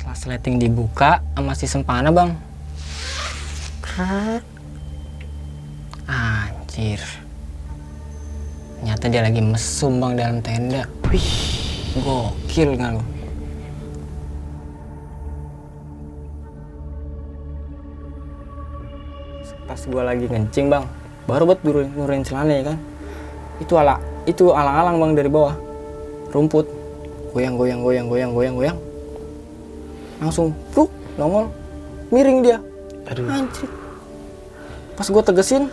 [0.00, 2.32] Setelah sleting dibuka sama si Sempana bang.
[6.08, 7.04] Anjir.
[8.80, 10.88] Ternyata dia lagi mesum bang dalam tenda.
[11.12, 11.28] Wih,
[12.00, 13.04] gokil nggak lu?
[19.68, 20.88] Pas gua lagi ngencing bang,
[21.28, 22.80] baru buat nurunin, nurunin celana ya kan.
[23.60, 25.52] Itu ala itu alang-alang bang dari bawah
[26.32, 26.64] rumput
[27.36, 28.78] goyang goyang goyang goyang goyang goyang
[30.20, 31.48] langsung pluk nongol.
[32.12, 32.58] Miring dia.
[33.10, 33.26] Aduh.
[33.26, 33.66] anjir.
[34.94, 35.64] Pas gue tegesin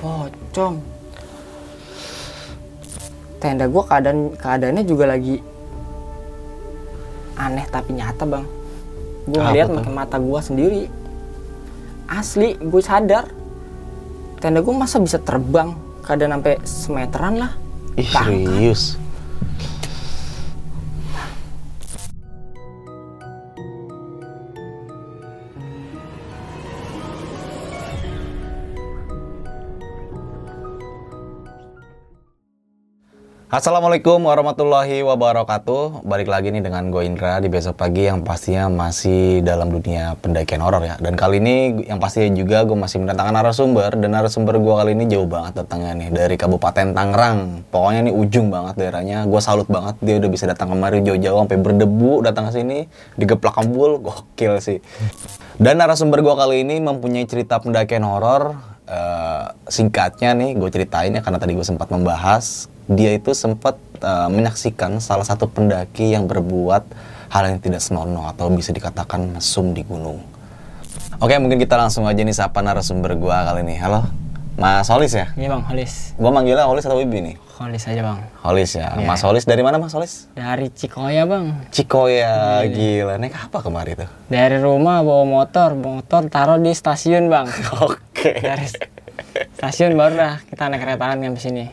[0.00, 0.80] pocong.
[3.38, 5.38] Tenda gue keadaan keadaannya juga lagi
[7.36, 8.44] aneh tapi nyata bang.
[9.28, 10.82] Gue ngeliat pakai mata gue sendiri.
[12.10, 13.30] Asli gue sadar.
[14.42, 15.74] Tenda gue masa bisa terbang?
[16.02, 17.52] Keadaan sampai semeteran lah.
[17.94, 18.98] Ih serius.
[33.52, 36.08] Assalamualaikum warahmatullahi wabarakatuh.
[36.08, 40.64] Balik lagi nih dengan gue Indra di besok pagi yang pastinya masih dalam dunia pendakian
[40.64, 40.96] horor ya.
[40.96, 43.92] Dan kali ini yang pastinya juga gue masih mendatangkan narasumber.
[44.00, 46.08] Dan narasumber gue kali ini jauh banget datangnya nih.
[46.16, 47.68] Dari Kabupaten Tangerang.
[47.68, 49.28] Pokoknya ini ujung banget daerahnya.
[49.28, 52.88] Gue salut banget dia udah bisa datang kemari jauh-jauh sampai berdebu datang ke sini.
[53.20, 54.80] Digeplak kembul, gokil sih.
[55.60, 58.56] Dan narasumber gue kali ini mempunyai cerita pendakian horor.
[58.88, 64.28] Eh, singkatnya nih gue ceritain ya karena tadi gue sempat membahas dia itu sempat eh,
[64.30, 66.82] menyaksikan salah satu pendaki yang berbuat
[67.32, 70.20] hal yang tidak senonoh atau bisa dikatakan mesum di gunung.
[71.22, 73.78] Oke mungkin kita langsung aja nih sapa narasumber gue kali ini.
[73.78, 74.04] Halo,
[74.58, 75.32] Mas Holis ya?
[75.38, 76.12] Iya bang, Holis.
[76.18, 77.36] Gue manggilnya Holis atau Wibi nih?
[77.56, 78.18] Holis aja bang.
[78.44, 78.92] Holis ya.
[78.92, 79.06] Iya.
[79.06, 80.28] Mas Holis dari mana Mas Holis?
[80.36, 81.56] Dari Cikoya bang.
[81.72, 83.16] Cikoya, gila.
[83.16, 84.10] Naik apa kemari tuh?
[84.28, 87.46] Dari rumah bawa motor, motor taruh di stasiun bang.
[87.86, 88.42] Oke.
[88.42, 88.66] Dari
[89.56, 91.70] stasiun baru dah kita naik keretaan nyampe sini.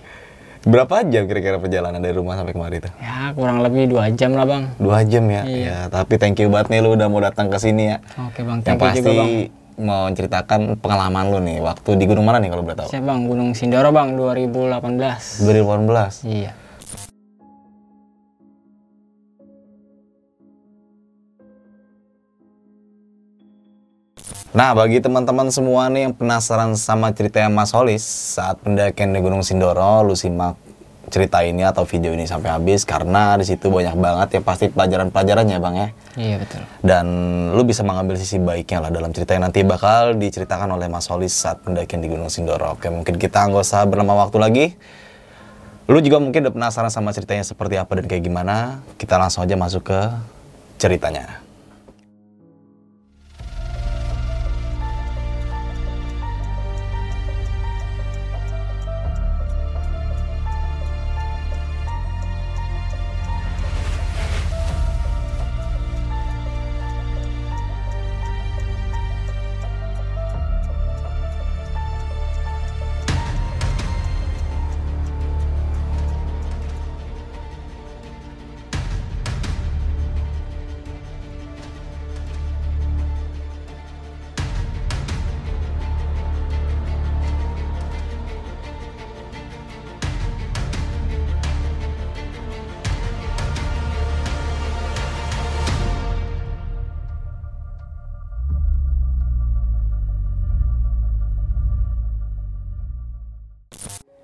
[0.60, 2.92] Berapa jam kira-kira perjalanan dari rumah sampai kemari tuh?
[3.00, 4.64] Ya kurang lebih dua jam lah bang.
[4.76, 5.48] Dua jam ya?
[5.48, 5.64] Iya.
[5.64, 7.98] Ya, tapi thank you banget nih lu udah mau datang ke sini ya.
[8.20, 9.32] Oke bang, Yang thank you pasti juga bang.
[9.80, 12.90] mau ceritakan pengalaman lu nih waktu di gunung mana nih kalau boleh tahu?
[12.92, 13.20] Siapa bang?
[13.24, 15.48] Gunung Sindoro bang, 2018.
[15.48, 16.28] 2018.
[16.28, 16.52] Iya.
[24.50, 28.02] Nah, bagi teman-teman semua nih yang penasaran sama ceritanya Mas Holis
[28.34, 30.58] saat pendakian di Gunung Sindoro, lu simak
[31.14, 35.58] cerita ini atau video ini sampai habis karena di situ banyak banget ya pasti pelajaran-pelajarannya,
[35.62, 35.88] Bang ya.
[36.18, 36.66] Iya betul.
[36.82, 37.06] Dan
[37.54, 41.30] lu bisa mengambil sisi baiknya lah dalam cerita yang nanti bakal diceritakan oleh Mas Holis
[41.30, 42.74] saat pendakian di Gunung Sindoro.
[42.74, 44.66] Oke, mungkin kita nggak usah berlama waktu lagi.
[45.86, 48.82] Lu juga mungkin udah penasaran sama ceritanya seperti apa dan kayak gimana.
[48.98, 50.00] Kita langsung aja masuk ke
[50.82, 51.49] ceritanya.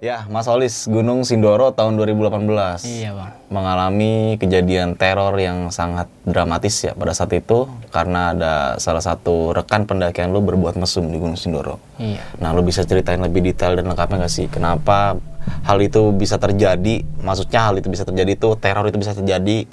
[0.05, 2.85] Ya, Mas Holis, Gunung Sindoro tahun 2018.
[2.85, 3.33] Iya bang.
[3.49, 9.89] mengalami kejadian teror yang sangat dramatis ya pada saat itu karena ada salah satu rekan
[9.89, 11.81] pendakian lu berbuat mesum di Gunung Sindoro.
[11.97, 12.21] Iya.
[12.38, 14.45] Nah, lu bisa ceritain lebih detail dan lengkapnya nggak sih?
[14.45, 15.17] Kenapa
[15.66, 17.01] hal itu bisa terjadi?
[17.25, 19.66] Maksudnya hal itu bisa terjadi tuh, teror itu bisa terjadi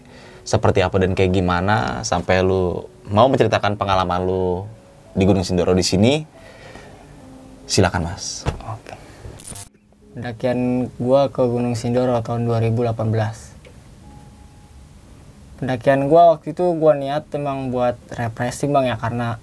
[0.49, 4.65] seperti apa dan kayak gimana sampai lu mau menceritakan pengalaman lu
[5.13, 6.25] di Gunung Sindoro di sini?
[7.69, 8.49] Silakan, Mas.
[8.65, 8.82] Oke.
[10.13, 12.93] Pendakian gua ke Gunung Sindoro tahun 2018.
[15.57, 19.41] Pendakian gua waktu itu gua niat emang buat refreshing bang ya karena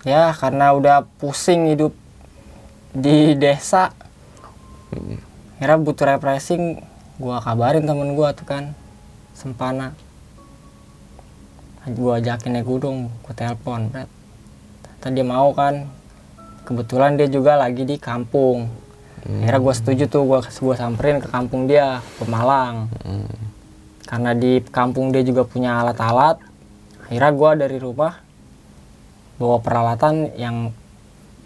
[0.00, 1.92] ya karena udah pusing hidup
[2.96, 3.92] di desa.
[5.60, 6.80] Kira butuh refreshing,
[7.20, 8.72] gua kabarin temen gua tuh kan
[9.36, 9.92] Sempana.
[11.84, 13.92] Gua ajakin naik gunung, gua telepon.
[15.04, 15.84] Tadi dia mau kan,
[16.68, 18.68] kebetulan dia juga lagi di kampung.
[19.24, 22.92] Akhirnya gue setuju tuh gue gua samperin ke kampung dia ke Malang.
[24.04, 26.40] Karena di kampung dia juga punya alat-alat.
[27.08, 28.20] Akhirnya gua dari rumah
[29.40, 30.72] bawa peralatan yang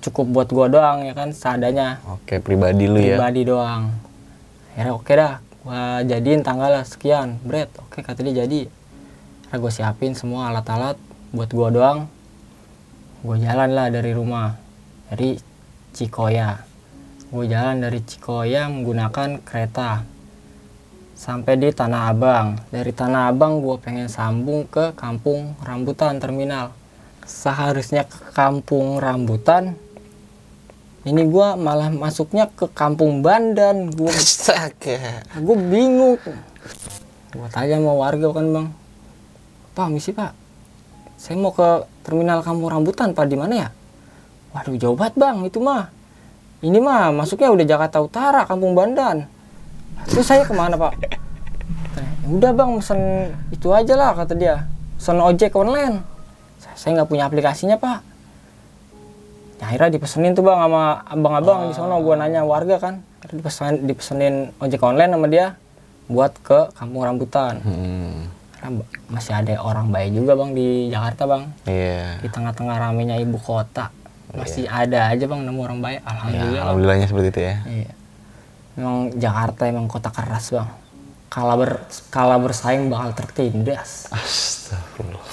[0.02, 2.02] cukup buat gua doang ya kan seadanya.
[2.06, 3.18] Oke, pribadi lu ya.
[3.18, 3.94] pribadi doang.
[4.75, 5.34] Akhirnya oke dah
[5.66, 7.38] gua jadiin tanggal sekian.
[7.42, 8.70] Bread oke kata dia jadi.
[9.50, 10.94] Akhirnya gua siapin semua alat-alat
[11.34, 11.98] buat gua doang.
[13.26, 14.62] Gua jalan lah dari rumah
[15.12, 15.37] dari
[15.93, 16.56] Cikoya.
[17.29, 20.09] Gua jalan dari Cikoya menggunakan kereta.
[21.12, 22.56] Sampai di Tanah Abang.
[22.73, 26.73] Dari Tanah Abang gua pengen sambung ke Kampung Rambutan terminal.
[27.29, 29.76] Seharusnya ke Kampung Rambutan
[31.03, 33.93] ini gua malah masuknya ke Kampung Bandan.
[34.09, 35.26] Astaga.
[35.35, 36.17] gue bingung.
[37.32, 38.67] Gue tanya sama warga kan bang
[39.73, 40.31] pak misi pak.
[41.17, 43.69] Saya mau ke terminal kampung rambutan pak di mana ya
[44.52, 45.37] waduh jauh banget bang.
[45.49, 45.88] Itu mah
[46.62, 49.26] ini mah masuknya udah Jakarta Utara kampung Bandan.
[50.06, 50.94] Terus saya ke mana pak?
[52.22, 53.00] "Ya udah bang pesen
[53.50, 54.70] itu aja lah kata dia.
[54.96, 56.06] Pesen ojek online.
[56.78, 58.00] Saya nggak punya aplikasinya pak.
[59.58, 61.99] Ya, akhirnya dipesenin tuh bang sama abang-abang di sono.
[62.02, 63.02] Gue nanya warga kan.
[63.22, 65.46] Akhirnya dipesenin, dipesenin ojek online sama dia
[66.10, 67.62] buat ke kampung rambutan.
[67.62, 68.31] Hmm.
[68.58, 71.43] Karena masih ada orang baik juga bang di Jakarta bang.
[71.66, 72.22] Iya.
[72.22, 73.90] di tengah-tengah ramenya ibu kota
[74.32, 76.00] masih ada aja bang nemu orang baik.
[76.00, 77.55] Ya, alhamdulillah alhamdulillahnya seperti itu ya.
[77.69, 77.93] iya.
[78.73, 80.69] Memang Jakarta emang kota keras bang.
[81.29, 81.70] Kalau ber
[82.08, 84.08] kalau bersaing bakal tertindas.
[84.08, 85.25] Astagfirullah.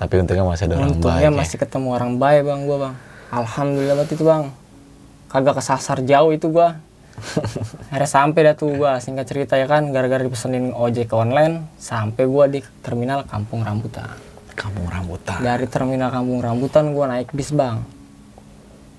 [0.00, 1.28] Tapi untungnya masih ada orang untungnya baik.
[1.28, 1.30] ya.
[1.30, 2.94] masih ketemu orang baik bang gua bang.
[3.32, 4.44] Alhamdulillah banget itu bang.
[5.28, 6.80] Kagak kesasar jauh itu gua.
[7.92, 8.96] Akhirnya sampai dah tuh gua.
[9.04, 14.84] Singkat cerita ya kan gara-gara dipesenin ojek online sampai gua di terminal Kampung Rambutan Kampung
[14.88, 15.40] rambutan.
[15.40, 17.80] dari terminal Kampung Rambutan gua naik bis bang.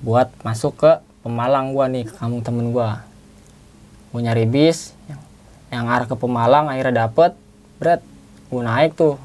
[0.01, 0.91] Buat masuk ke
[1.23, 3.07] Pemalang gua nih ke kampung temen gua.
[4.11, 5.21] Gua nyari bis yang,
[5.71, 7.31] yang arah ke Pemalang akhirnya dapet.
[7.79, 8.01] Berat
[8.51, 9.15] gua naik tuh.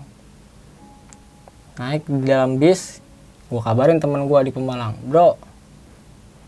[1.81, 3.03] Naik di dalam bis
[3.51, 5.41] gua kabarin temen gua di Pemalang bro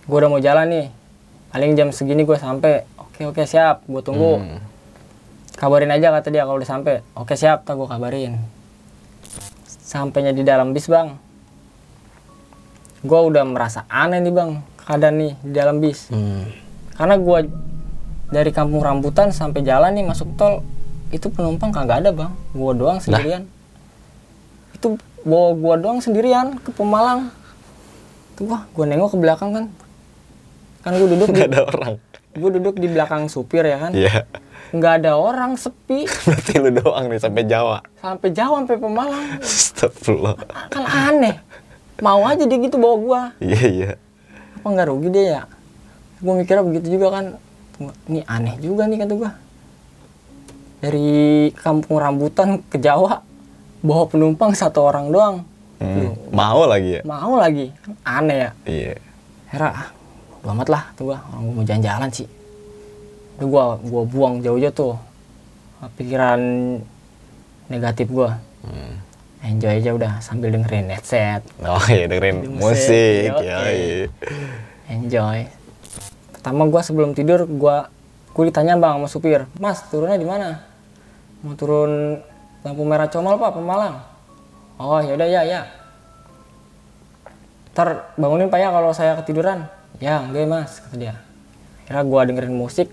[0.06, 0.87] gua udah mau jalan nih.
[1.50, 3.83] Paling jam segini gua sampai oke oke siap.
[3.88, 4.38] Gua tunggu.
[4.38, 4.61] Hmm.
[5.61, 7.67] kabarin aja kata dia kalau udah sampai oke siap.
[7.67, 8.60] Tak gua kabarin
[9.91, 11.19] sampainya di dalam bis bang.
[13.03, 16.07] Gua udah merasa aneh nih bang keadaan nih di dalam bis.
[16.15, 16.47] Hmm.
[16.95, 17.41] karena gua
[18.29, 20.61] dari kampung rambutan sampai jalan nih masuk tol
[21.11, 22.31] itu penumpang kagak ada bang.
[22.55, 23.51] Gua doang sendirian.
[24.77, 24.95] Itu
[25.27, 27.35] bawa gua doang sendirian ke Pemalang.
[28.39, 29.65] Tuh wah gua nengok ke belakang kan.
[30.87, 31.95] Kan gua duduk di Nggak ada orang.
[32.39, 33.91] gua duduk di belakang supir ya kan.
[33.97, 34.23] Iya.
[34.71, 36.07] Nggak ada orang sepi.
[36.27, 37.79] Berarti lu doang nih sampai Jawa.
[37.99, 39.27] sampai jauh sampai Pemalang.
[39.43, 40.35] Astagfirullah.
[40.71, 41.37] kan aneh.
[42.01, 43.23] Mau aja dia gitu bawa gua.
[43.43, 43.91] Iya, iya.
[44.61, 45.43] apa nggak rugi dia ya?
[46.23, 47.25] Gua mikirnya begitu juga kan.
[48.09, 49.31] Ini aneh juga nih kata gua.
[50.81, 51.11] Dari
[51.61, 53.21] kampung rambutan ke Jawa
[53.85, 55.37] bawa penumpang satu orang doang.
[55.81, 56.13] Hmm.
[56.33, 57.03] Mau lagi ya?
[57.05, 57.73] mau lagi.
[58.05, 58.51] Aneh ya.
[58.65, 58.95] Iya.
[59.51, 59.89] Hera ah
[60.41, 61.19] bodo amat lah tuh gua.
[61.35, 62.40] Orang gua mau jalan-jalan sih
[63.41, 64.95] itu gua gua buang jauh-jauh tuh.
[65.97, 66.37] Pikiran
[67.73, 68.37] negatif gua.
[68.61, 69.01] Hmm.
[69.41, 73.41] enjoy aja udah sambil dengerin headset Oh iya dengerin Musik, musik.
[73.41, 74.05] Ya, iya.
[74.93, 75.49] enjoy.
[76.37, 77.89] Pertama gua sebelum tidur gua
[78.37, 80.61] gua ditanya bang sama supir mas turunnya di mana?
[81.41, 82.21] Mau turun
[82.61, 83.97] lampu merah comal pak Pemalang.
[84.76, 85.61] Oh yaudah ya ya.
[87.73, 89.64] Ntar bangunin pak ya kalau saya ketiduran.
[90.05, 91.14] Ya enggak mas kata dia.
[91.88, 92.93] Kira gua dengerin musik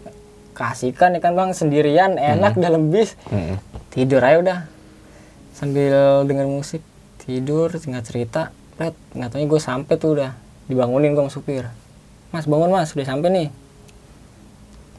[0.58, 1.54] kasihkan ya kan bang?
[1.54, 3.14] Sendirian enak dalam bis.
[3.30, 3.62] Hmm.
[3.94, 4.60] tidur aja udah.
[5.54, 6.82] Sambil denger musik.
[7.22, 8.50] Tidur tinggal cerita.
[8.82, 10.34] Red, nggak taunya gue sampai tuh udah.
[10.66, 11.66] Dibangunin gue sama supir.
[12.34, 12.98] Mas bangun mas.
[12.98, 13.50] Udah sampai nih.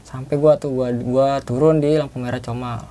[0.09, 2.81] Sampai gua tuh gua gua turun di lampu merah comal.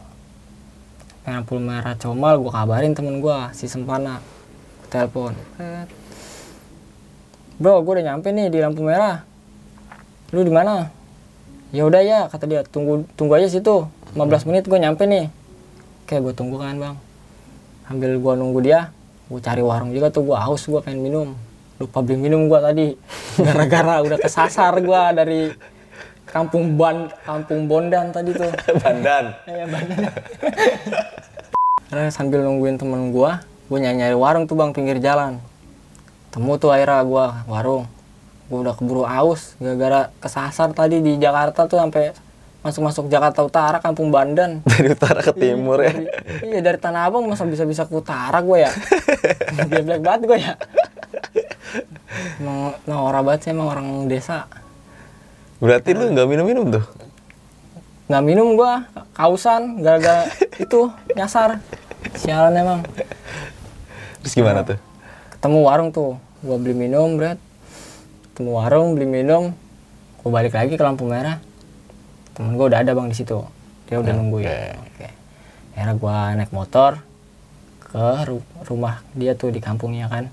[1.26, 4.22] Lampu merah comal gua kabarin temen gua si Sempana.
[4.86, 5.34] Telepon.
[7.58, 9.26] Bro gue udah nyampe nih di lampu merah.
[10.30, 10.86] Lu di mana
[11.68, 13.84] ya udah ya kata dia tunggu tunggu aja situ
[14.16, 15.28] 15 menit gue nyampe nih.
[16.04, 16.96] Oke gue tunggu kan bang.
[17.84, 18.88] Sambil gue nunggu dia
[19.28, 21.28] gue cari warung juga tuh gue haus gue pengen minum.
[21.76, 22.86] Lupa beli minum gue tadi.
[23.44, 25.40] Gara-gara udah kesasar gue dari
[26.24, 28.48] kampung ban kampung bondan tadi tuh.
[28.82, 29.36] Bandan.
[29.44, 30.12] Iya, Bandan.
[31.92, 33.32] Karena sambil nungguin temen gue
[33.68, 35.36] gue nyari nyari warung tuh bang pinggir jalan.
[36.32, 37.84] Temu tuh akhirnya gue warung
[38.48, 42.16] gue udah keburu aus gara-gara kesasar tadi di Jakarta tuh sampai
[42.58, 44.60] masuk-masuk Jakarta Utara kampung Bandan.
[44.68, 45.92] Dari utara ke timur ya.
[45.94, 46.10] Dari-
[46.42, 48.72] iya dari Tanah Abang masa bisa-bisa ke utara gue ya?
[49.70, 50.52] Geblek banget gue ya?
[52.40, 54.48] Emang norak banget sih emang orang desa.
[55.62, 56.84] Berarti lu nggak minum-minum tuh?
[58.08, 60.24] nggak minum gua kausan gara-gara
[60.64, 61.60] itu nyasar.
[62.16, 62.80] Sialan emang.
[64.24, 64.80] Terus gimana tuh?
[65.38, 67.38] ketemu warung tuh gua beli minum berat
[68.38, 69.50] ketemu warung beli minum
[70.22, 71.42] gua balik lagi ke lampu merah.
[72.38, 73.42] Temen gua udah ada bang di situ.
[73.90, 74.46] Dia udah nungguin.
[74.78, 75.10] Oke.
[75.74, 77.02] Akhirnya gua naik motor
[77.82, 80.30] ke ru- rumah dia tuh di kampungnya kan.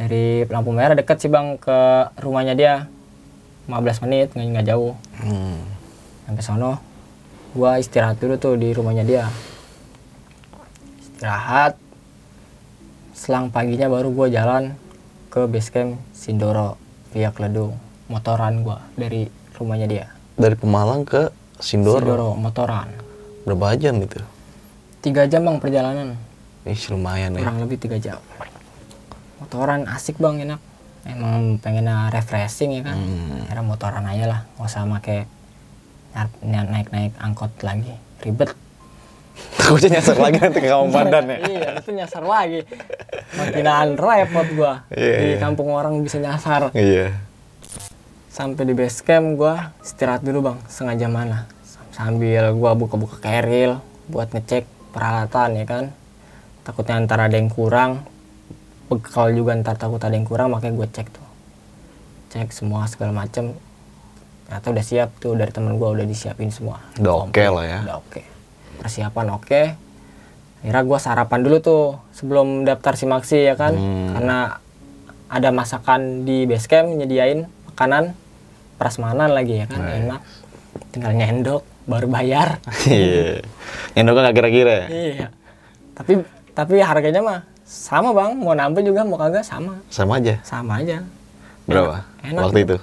[0.00, 2.88] Dari lampu merah deket sih bang ke rumahnya dia.
[3.68, 4.96] 15 menit nggak nggak jauh.
[5.20, 5.60] Hmm.
[6.24, 6.80] sampai sono
[7.52, 9.28] gua istirahat dulu tuh di rumahnya dia.
[11.04, 11.76] Istirahat.
[13.12, 14.85] Selang paginya baru gua jalan
[15.36, 16.80] ke base camp Sindoro
[17.12, 17.76] via Kledung
[18.08, 21.28] motoran gua dari rumahnya dia Dari Pemalang ke
[21.60, 22.00] Sindoro.
[22.00, 22.88] Sindoro motoran
[23.44, 24.16] Berapa jam itu?
[25.04, 26.16] tiga jam bang perjalanan
[26.64, 27.44] Ih, lumayan ya.
[27.44, 28.16] kurang lebih tiga jam
[29.36, 30.60] motoran asik bang enak
[31.04, 33.44] emang pengen refreshing ya kan Hmm.
[33.44, 35.28] akhirnya motoran aja lah nggak usah make
[36.42, 38.50] naik naik angkot lagi ribet
[39.56, 41.38] Takutnya nyasar lagi nanti ke kampung Pandan ya.
[41.50, 42.60] iya itu nyasar lagi.
[43.34, 44.86] Makinan repot gua.
[44.94, 45.38] Iya, di iya.
[45.42, 46.70] kampung orang bisa nyasar.
[46.72, 47.12] Iya.
[48.30, 50.58] sampai di base camp gua istirahat dulu bang.
[50.68, 51.38] Setengah jam mana?
[51.90, 55.84] Sambil gua buka-buka keril buat ngecek peralatan ya kan?
[56.62, 58.04] Takutnya ntar ada yang kurang.
[58.86, 61.26] Bekal juga ntar takut ada yang kurang makanya gue cek tuh.
[62.30, 63.50] Cek semua segala macem.
[64.46, 66.78] Ternyata udah siap tuh dari temen gua udah disiapin semua.
[67.02, 67.80] Udah oke lah ya.
[67.82, 68.35] udah oke
[68.76, 69.62] persiapan oke
[70.56, 74.12] akhirnya gua sarapan dulu tuh sebelum daftar simaksi ya kan Hmm.
[74.12, 74.38] karena
[75.26, 78.14] ada masakan di base camp nyediain makanan
[78.76, 80.20] prasmanan lagi ya kan enak
[80.90, 83.42] tinggal nyendok baru bayar Iya.
[83.94, 84.86] Yang nggak kira-kira ya?
[84.88, 85.26] iya
[85.92, 86.20] tapi
[86.52, 90.38] tapi harganya mah sama bang mau nambah juga mau kagak sama Sama aja.
[90.42, 91.02] sama aja
[91.66, 92.06] Berapa?
[92.22, 92.42] Enak.
[92.42, 92.76] Waktu itu?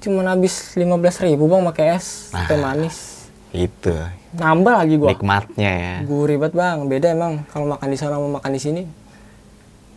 [0.00, 0.90] cuman habis 15.000
[1.26, 2.44] ribu bang pakai es Nah.
[2.44, 3.13] teh manis
[3.54, 3.94] Itu.
[4.34, 5.14] nambah lagi gua.
[5.14, 5.72] Nikmatnya.
[5.72, 5.94] Ya.
[6.02, 6.78] gurih banget bang.
[6.84, 7.46] Beda emang.
[7.48, 8.82] Kalau makan di sana sama makan di sini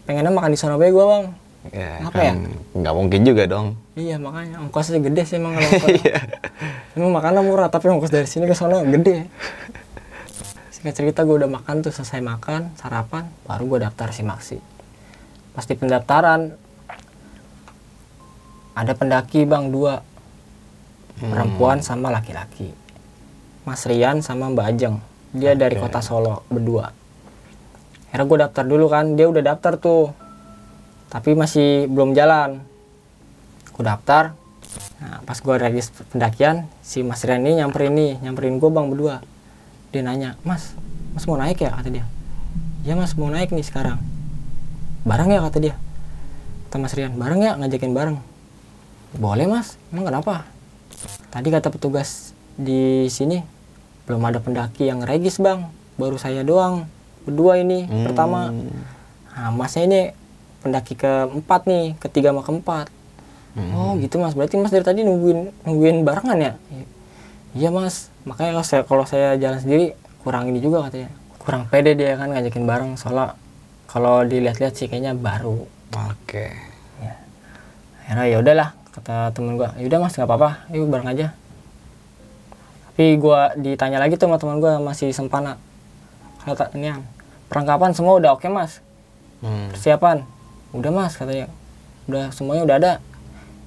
[0.05, 1.23] pengennya makan di sana bae gua bang.
[1.67, 2.31] Ya, Apa ya?
[2.31, 2.37] kan
[2.77, 3.75] nggak mungkin juga dong.
[3.93, 4.61] iya makanya.
[4.61, 5.99] Ongkosnya gede sih emang kalau ongkos.
[6.93, 9.25] emang makannya murah tapi ongkos dari sini ke sana gede.
[10.69, 14.61] Singkat cerita gue udah makan tuh selesai makan sarapan baru gue daftar simaksi
[15.51, 16.53] pas di pendaftaran
[18.73, 20.05] ada pendaki bang dua.
[21.17, 22.69] Perempuan sama laki-laki
[23.67, 24.95] Mas Rian sama Mbak Ajeng.
[25.35, 26.95] Dia dari kota Solo berdua.
[28.07, 29.19] Akhirnya gue daftar dulu kan.
[29.19, 30.15] Dia udah daftar tuh.
[31.11, 32.63] Tapi masih belum jalan.
[33.75, 34.31] Gue daftar.
[35.03, 39.15] Nah, pas gue regis pendakian si Mas Rian ini nyamperin nih nyamperin gue bang berdua.
[39.91, 40.71] Dia nanya mas
[41.11, 41.75] mas mau naik ya?
[41.75, 42.05] kata dia.
[42.87, 43.99] Ya mas mau naik nih sekarang.
[45.03, 45.43] Bareng ya?
[45.43, 45.75] kata dia.
[46.67, 48.17] Kata Mas Rian bareng ya ngajakin bareng.
[49.15, 49.75] Boleh mas.
[49.91, 50.47] Emang kenapa?
[51.31, 53.56] Tadi kata petugas di sini
[54.07, 55.67] belum ada pendaki yang regis bang.
[55.99, 56.87] Baru saya doang
[57.27, 58.49] berdua ini pertama.
[59.35, 60.01] Nah masnya ini
[60.63, 62.87] pendaki keempat nih ketiga sama keempat.
[63.73, 64.31] Oh gitu mas.
[64.31, 66.53] Berarti mas dari tadi nungguin nungguin barengan ya?
[66.71, 66.89] "I-
[67.57, 68.07] iya mas.
[68.23, 71.09] Makanya kalau saya kalau saya jalan sendiri kurang ini juga katanya.
[71.41, 72.91] Kurang pede dia kan ngajakin bareng.
[72.95, 73.33] Soalnya
[73.89, 75.67] kalau dilihat-lihat sih kayaknya baru.
[75.91, 76.53] Oke.
[78.07, 80.63] akhirnya ya udahlah kata temen gua yaudah mas nggak apa-apa.
[80.71, 81.35] Yuk bareng aja
[82.97, 85.61] tapi gua ditanya lagi tuh sama teman gua masih sempana.
[86.41, 87.05] Kata ini Yang,
[87.45, 88.81] perlengkapan semua udah oke mas.
[89.37, 89.69] Hmm.
[89.69, 90.25] persiapan.
[90.73, 91.45] Udah mas katanya.
[92.09, 92.93] Udah semuanya udah ada.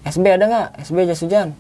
[0.03, 0.69] SB ada nggak?
[0.83, 1.55] SB jas hujan.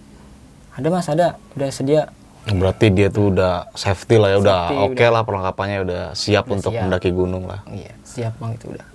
[0.74, 1.38] Ada mas ada.
[1.54, 2.10] Udah sedia.
[2.42, 4.58] Berarti dia tuh udah safety lah ya, udah
[4.90, 6.82] oke lah perlengkapannya udah siap Udah untuk siap.
[6.82, 7.62] mendaki gunung lah.
[7.70, 8.86] iya siap bang itu udah.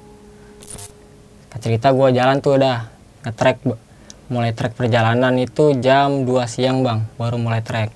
[1.56, 2.92] Cerita gua jalan tuh udah
[3.24, 3.80] nge-track B-
[4.28, 7.08] mulai trek perjalanan itu jam 2 siang bang.
[7.16, 7.96] Baru mulai trek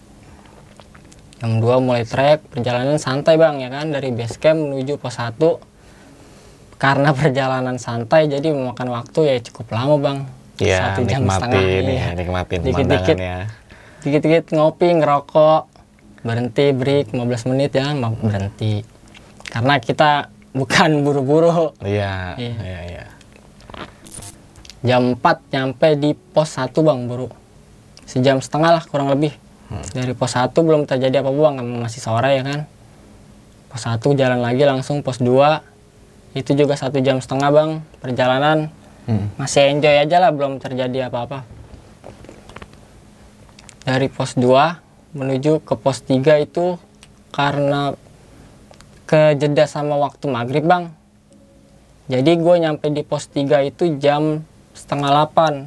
[1.39, 5.39] jam 2 mulai trek perjalanan santai bang ya kan dari base camp menuju pos 1
[6.75, 10.19] karena perjalanan santai jadi memakan waktu ya cukup lama bang
[10.59, 12.07] Iya, Satu jam nikmatin setengah, ya, iya.
[12.13, 13.15] nikmatin Dikit-dikit.
[13.15, 13.37] pemandangannya.
[13.99, 15.61] dikit-dikit ngopi ngerokok
[16.19, 18.83] berhenti break 15 menit ya ma- berhenti
[19.47, 20.27] karena kita
[20.59, 22.55] bukan buru-buru Iya, Iya.
[22.59, 23.05] iya, iya.
[24.81, 27.31] jam 4 nyampe di pos 1 bang baru
[28.03, 29.31] sejam setengah lah kurang lebih
[29.69, 32.59] dari pos 1 belum terjadi apa-apa bang masih sore ya kan?
[33.69, 37.71] Pos 1 jalan lagi langsung pos 2 itu juga satu jam setengah bang
[38.01, 38.73] perjalanan.
[39.09, 39.25] Hmm.
[39.41, 41.41] masih enjoy aja lah belum terjadi apa-apa.
[43.81, 46.77] Dari pos 2 menuju ke pos 3 itu
[47.33, 47.97] karena
[49.09, 50.93] kejeda sama waktu maghrib bang.
[52.05, 54.45] Jadi gue nyampe di pos 3 itu jam
[54.77, 55.65] setengah 8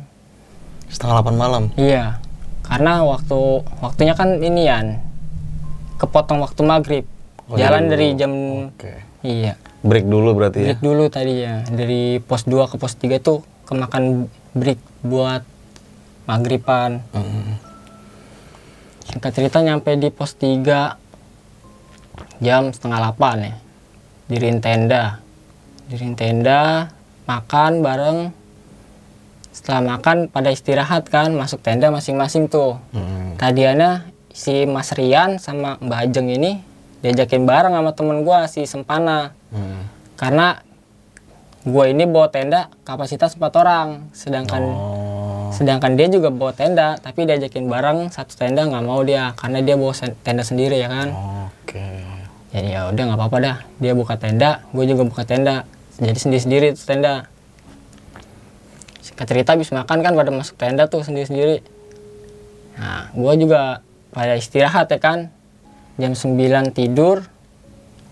[0.86, 1.62] Setengah delapan malam.
[1.74, 2.21] iya
[2.72, 4.80] karena waktu waktunya kan ini ya
[6.00, 7.04] kepotong waktu maghrib.
[7.52, 8.32] Oh, jalan dari jam
[8.72, 9.04] Oke.
[9.20, 9.60] iya.
[9.84, 10.66] Break dulu berarti ya.
[10.72, 11.68] break dulu tadi ya.
[11.68, 14.24] Dari pos 2 ke pos 3 tuh kemakan
[14.56, 15.44] break buat
[16.24, 17.04] maghriban.
[17.12, 17.60] Mm.
[19.02, 20.96] singkat cerita nyampe di pos 3
[22.40, 23.54] jam setengah 8 ya.
[24.32, 25.20] Diriin tenda
[25.92, 26.88] diriin tenda
[27.28, 28.32] makan bareng
[29.52, 33.36] setelah makan pada istirahat kan masuk tenda masing-masing tuh Mm.
[33.36, 36.52] tadiana si Mas Rian sama Mbak Ajeng ini
[37.00, 39.80] diajakin bareng sama temen gua si Sempana Mm.
[40.16, 40.64] karena
[41.62, 45.48] gua ini bawa tenda kapasitas empat orang sedangkan Oh.
[45.52, 49.76] sedangkan dia juga bawa tenda tapi diajakin bareng satu tenda nggak mau dia karena dia
[49.76, 51.12] bawa sen- tenda sendiri ya kan
[51.46, 51.86] Oke.
[52.50, 55.68] jadi ya udah nggak apa-apa dah dia buka tenda gue juga buka tenda
[55.98, 57.30] jadi sendiri-sendiri tuh tenda
[59.02, 61.58] singkat cerita habis makan kan pada masuk tenda tuh sendiri-sendiri.
[62.78, 63.82] Nah gue juga
[64.14, 65.28] pada istirahat ya kan.
[66.00, 67.20] Jam 9 tidur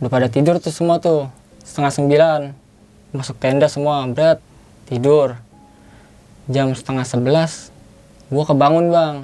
[0.02, 1.30] udah pada tidur tuh semua tuh.
[1.62, 2.40] Setengah sembilan
[3.14, 4.42] masuk tenda semua berat
[4.90, 5.38] tidur.
[6.50, 7.70] Jam setengah sebelas
[8.26, 9.16] gue kebangun bang.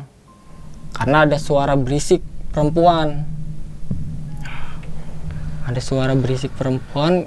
[0.95, 2.23] Karena ada suara berisik
[2.55, 3.27] perempuan.
[5.67, 7.27] Ada suara berisik perempuan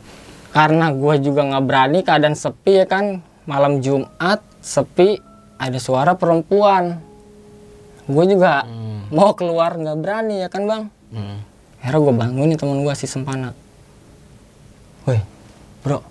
[0.49, 5.17] karena gue juga nggak berani keadaan sepi ya kan malam Jumat sepi
[5.57, 7.01] ada suara perempuan.
[8.05, 9.09] Gue juga Hmm.
[9.09, 10.83] mau keluar nggak berani ya kan bang?
[11.09, 11.37] Mm.
[11.79, 13.49] akhirnya gue bangunin teman gue si Sempana.
[15.03, 15.17] Woi
[15.81, 16.05] bro.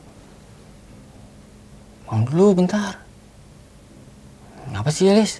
[2.05, 2.99] Bangun dulu bentar.
[4.69, 5.39] Ngapa sih Lis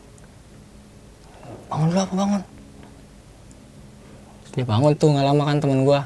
[1.69, 2.43] bangun dulu apa bangun?
[4.41, 6.01] Terus dia bangun tuh nggak lama kan temen gue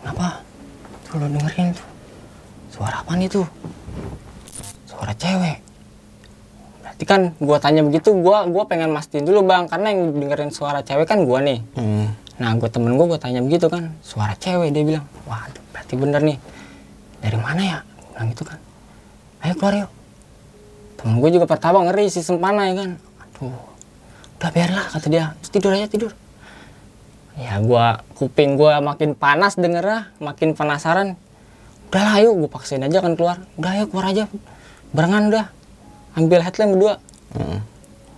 [0.00, 0.26] kenapa?
[1.04, 1.86] Tuh lo dengerin tuh.
[2.70, 3.44] Suara apa nih tuh
[5.02, 5.58] suara cewek
[6.78, 10.78] berarti kan gue tanya begitu gue gua pengen mastiin dulu bang karena yang dengerin suara
[10.86, 12.06] cewek kan gue nih Mm.
[12.32, 16.18] Nah, gue temen gue, gue tanya begitu kan, suara cewek dia bilang, wah berarti bener
[16.24, 16.38] nih,
[17.20, 17.78] dari mana ya?
[17.84, 18.58] Gua bilang gitu kan,
[19.46, 19.90] ayo keluar yuk.
[20.96, 23.62] Temen gue juga pertama ngeri si Sempana ya kan, aduh,
[24.40, 26.12] udah biarlah kata dia, "Terus tidur aja tidur.
[27.38, 31.14] Ya gue, kuping gue makin panas dengernya, makin penasaran.
[31.92, 33.44] Udahlah ayo, gue paksain aja kan keluar.
[33.60, 34.24] Udah ayo keluar aja,
[34.92, 35.46] barengan udah.
[36.12, 36.94] Ambil headlamp berdua.
[37.36, 37.58] Mm.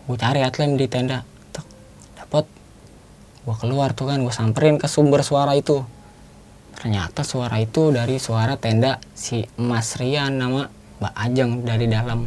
[0.04, 1.22] Gue cari headlamp di tenda,
[1.54, 1.66] Tek,
[2.18, 2.44] dapet.
[3.46, 5.80] Gue keluar tuh kan gue samperin ke sumber suara itu.
[6.74, 10.66] Ternyata suara itu dari suara tenda si Mas Rian nama
[10.98, 12.26] Mbak Ajeng dari dalam.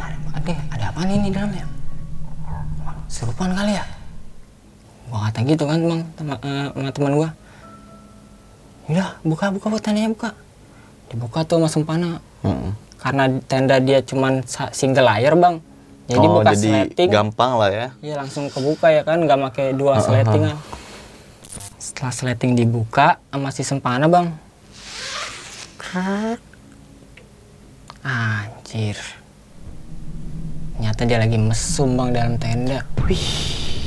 [0.00, 1.66] Ada, ada, ada apa nih di dalam ya
[3.12, 3.84] serupan kali ya?
[5.12, 7.30] Gue kata gitu kan bang sama, eh, sama teman gue
[8.90, 10.30] udah buka buka buat tendanya buka.
[11.12, 12.70] Dibuka tuh mas Sempana Mm.
[12.98, 15.62] karena tenda dia cuman sa- single layer bang
[16.10, 17.88] jadi oh, buka jadi sleting gampang lah ya.
[18.02, 20.58] Iya langsung kebuka ya kan, nggak pakai dua sletingan.
[21.78, 24.26] Setelah sleting dibuka sama si Sempana bang,
[28.02, 28.98] anjir,
[30.74, 32.82] ternyata dia lagi mesum bang dalam tenda.
[33.06, 33.30] Wih,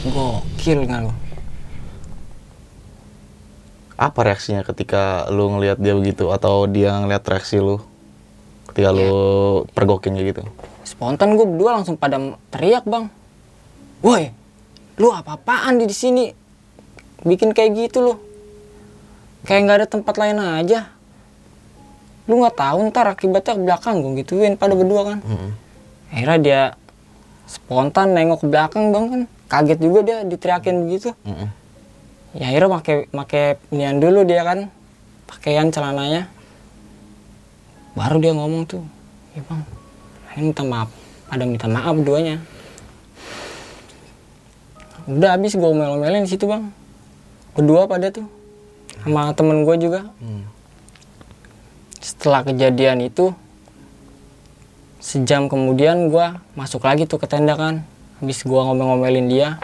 [0.07, 1.13] gokil nggak lo?
[3.95, 7.79] Apa reaksinya ketika lu ngelihat dia begitu atau dia ngelihat reaksi lu
[8.75, 10.41] ketika lu pergokin kayak gitu?
[10.83, 12.19] Spontan gue berdua langsung pada
[12.51, 13.07] teriak bang,
[14.03, 14.35] woi,
[14.99, 16.35] lu apa-apaan di sini?
[17.23, 18.13] Bikin kayak gitu lo,
[19.47, 20.91] kayak nggak ada tempat lain aja.
[22.27, 25.19] Lu nggak tahu ntar akibatnya ke belakang gue gituin pada berdua kan.
[25.23, 25.49] Mm.
[26.11, 26.61] Akhirnya dia
[27.47, 31.15] spontan nengok ke belakang bang kan, kaget juga dia diteriakin begitu.
[31.23, 31.47] Mm.
[32.35, 34.67] Ya akhirnya pakai pakai inian dulu dia kan,
[35.31, 36.27] pakaian celananya.
[37.95, 38.83] Baru dia ngomong tuh,
[39.31, 39.63] ya bang,
[40.35, 40.91] ini minta maaf,
[41.31, 42.43] ada minta maaf duanya.
[45.07, 46.67] Udah habis gue omel-omelin di situ bang,
[47.55, 48.27] berdua pada tuh,
[48.99, 50.11] sama temen gue juga.
[50.19, 50.43] Mm.
[52.03, 53.31] Setelah kejadian itu,
[54.99, 56.27] sejam kemudian gue
[56.59, 57.87] masuk lagi tuh ke tenda kan,
[58.19, 59.55] habis gue ngomel-ngomelin dia,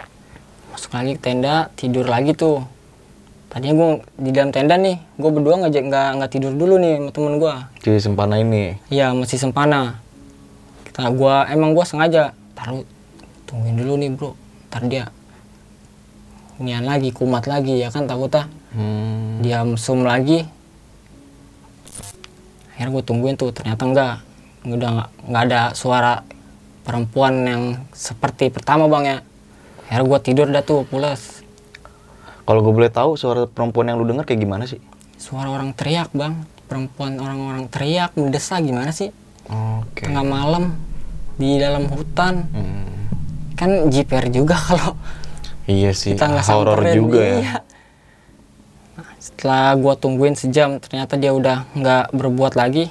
[0.72, 2.64] masuk lagi ke tenda, tidur lagi tuh.
[3.52, 7.10] Tadinya gue di dalam tenda nih, gue berdua nggak nggak nggak tidur dulu nih sama
[7.12, 7.54] temen gue.
[7.84, 8.80] Jadi sempana ini.
[8.88, 10.00] Iya masih sempana.
[10.88, 12.84] Kita gua emang gua sengaja taruh
[13.44, 14.32] tungguin dulu nih bro.
[14.72, 15.04] Ntar dia
[16.60, 19.44] nian lagi kumat lagi ya kan takutnya Hmm.
[19.44, 20.48] dia mesum lagi.
[22.72, 24.12] Akhirnya gue tungguin tuh ternyata enggak
[24.64, 26.24] udah nggak nggak ada suara
[26.88, 27.62] perempuan yang
[27.92, 29.18] seperti pertama bang ya.
[29.92, 31.41] Akhirnya gue tidur dah tuh pulas.
[32.42, 34.82] Kalau gue boleh tahu suara perempuan yang lu denger kayak gimana sih?
[35.14, 39.14] Suara orang teriak bang, perempuan orang-orang teriak mendesak gimana sih?
[39.46, 40.10] Oke.
[40.10, 40.74] Tengah malam
[41.38, 42.46] di dalam hutan.
[42.50, 42.90] Hmm.
[43.52, 44.98] kan jiper juga kalau
[45.70, 47.38] Iya sih, kita nggak horor juga ya.
[47.38, 47.56] Iya.
[48.98, 52.90] Nah, setelah gua tungguin sejam ternyata dia udah nggak berbuat lagi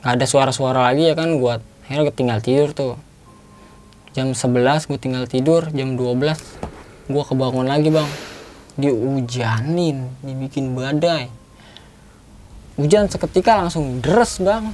[0.00, 2.96] nggak ada suara-suara lagi ya kan gua akhirnya gua tinggal tidur tuh
[4.16, 8.08] jam 11 gua tinggal tidur jam 12 gua kebangun lagi bang
[8.76, 11.30] dihujanin dibikin badai.
[12.78, 14.72] Hujan seketika langsung deres bang.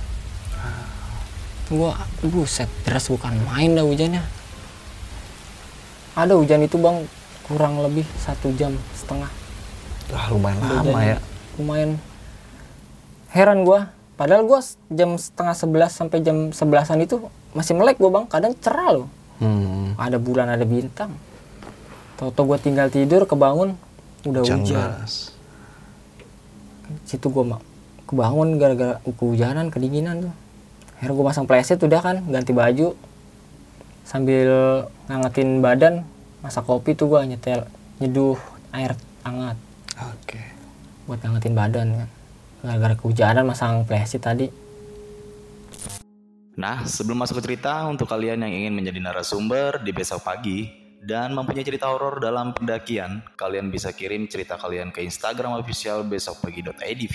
[1.66, 4.22] Gua buset deres bukan main dah hujannya.
[6.14, 7.02] Ada hujan itu bang
[7.44, 9.30] kurang lebih satu jam setengah.
[10.14, 11.02] Ah, lumayan lama Hujannya.
[11.02, 11.18] ya.
[11.58, 11.90] lumayan.
[13.34, 17.18] Heran gua padahal gua jam setengah sebelas sampai jam sebelasan itu
[17.52, 19.08] masih melek gua bang kadang cerah loh.
[19.36, 19.92] Hmm.
[20.00, 21.12] ada bulan ada bintang.
[22.16, 23.74] Toto gua tinggal tidur kebangun
[24.24, 24.90] udah Hujan hujan.
[24.96, 25.34] deras.
[27.02, 27.60] situ gua mak
[28.06, 30.34] kebangun gara-gara kehujanan kedinginan tuh.
[30.96, 32.94] Akhirnya gua pasang playset udah kan ganti baju.
[34.06, 34.48] Sambil
[35.10, 36.06] ngangetin badan
[36.40, 37.66] masak kopi tuh gua nyetel
[37.98, 38.38] nyeduh
[38.70, 38.94] air
[39.26, 39.58] hangat.
[39.98, 40.40] Oke.
[41.06, 42.08] buat ngangetin badan kan.
[42.62, 44.50] Gara-gara kehujanan masang playset tadi.
[46.56, 51.38] Nah, sebelum masuk ke cerita, untuk kalian yang ingin menjadi narasumber di besok pagi dan
[51.38, 57.14] mempunyai cerita horor dalam pendakian, kalian bisa kirim cerita kalian ke Instagram official besokpagi.idv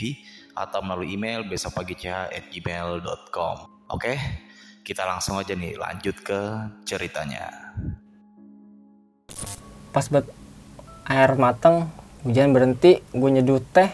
[0.56, 3.56] atau melalui email besokpagi.ch@gmail.com.
[3.92, 4.16] Oke,
[4.88, 6.40] kita langsung aja nih lanjut ke
[6.88, 7.52] ceritanya.
[9.92, 10.24] pas buat
[11.04, 11.92] air mateng
[12.24, 13.92] hujan berhenti gue nyeduh teh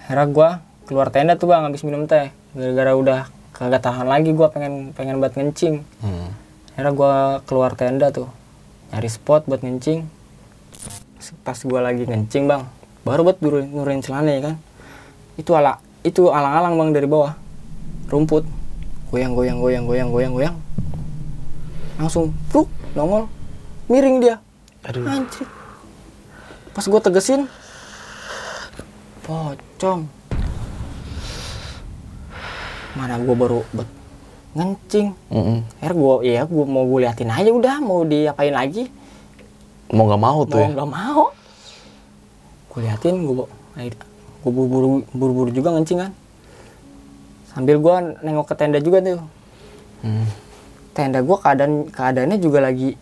[0.00, 0.48] akhirnya gue
[0.88, 3.20] keluar tenda tuh bang habis minum teh gara-gara udah
[3.52, 6.45] kagak tahan lagi gue pengen pengen buat ngencing Hmm.
[6.76, 7.14] Akhirnya gue
[7.48, 8.28] keluar tenda tuh.
[8.92, 10.04] Nyari spot buat ngencing.
[11.40, 12.68] Pas gue lagi ngencing bang
[13.06, 14.54] baru buat nurunin, nurunin celana ya kan?
[15.38, 17.38] Itu ala itu alang-alang bang dari bawah.
[18.10, 18.42] Rumput.
[19.14, 20.56] Goyang goyang goyang goyang goyang goyang.
[22.02, 22.66] Langsung pluk
[22.98, 23.30] nongol.
[23.86, 24.36] Miring dia.
[24.82, 25.06] Aduh.
[25.06, 25.46] anjir.
[26.74, 27.46] Pas gue tegesin
[29.22, 30.10] pocong.
[32.98, 33.95] Mana gue baru bet
[34.56, 35.12] ngencing.
[35.28, 35.58] Mm-mm.
[35.84, 38.88] akhirnya gue ya gue mau gue liatin aja udah mau diapain lagi?
[39.92, 40.86] Mau nggak mau tuh mau ya?
[40.88, 41.22] mau.
[42.72, 46.12] Gue liatin gue gue buru-buru buru-buru juga ngencing kan.
[47.52, 49.20] Sambil gue nengok ke tenda juga tuh.
[50.04, 50.28] Hmm.
[50.92, 52.96] tenda gue keadaan keadaannya juga lagi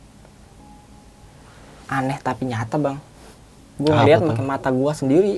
[1.86, 2.98] aneh tapi nyata bang.
[3.78, 5.34] Gue Apa ngeliat pakai mata gue sendiri.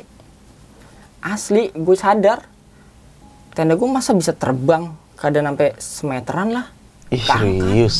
[1.20, 2.48] Asli gue sadar
[3.56, 6.66] tenda gue masa bisa terbang keadaan sampai semeteran lah.
[7.08, 7.40] Ih, Keangkat.
[7.42, 7.96] serius.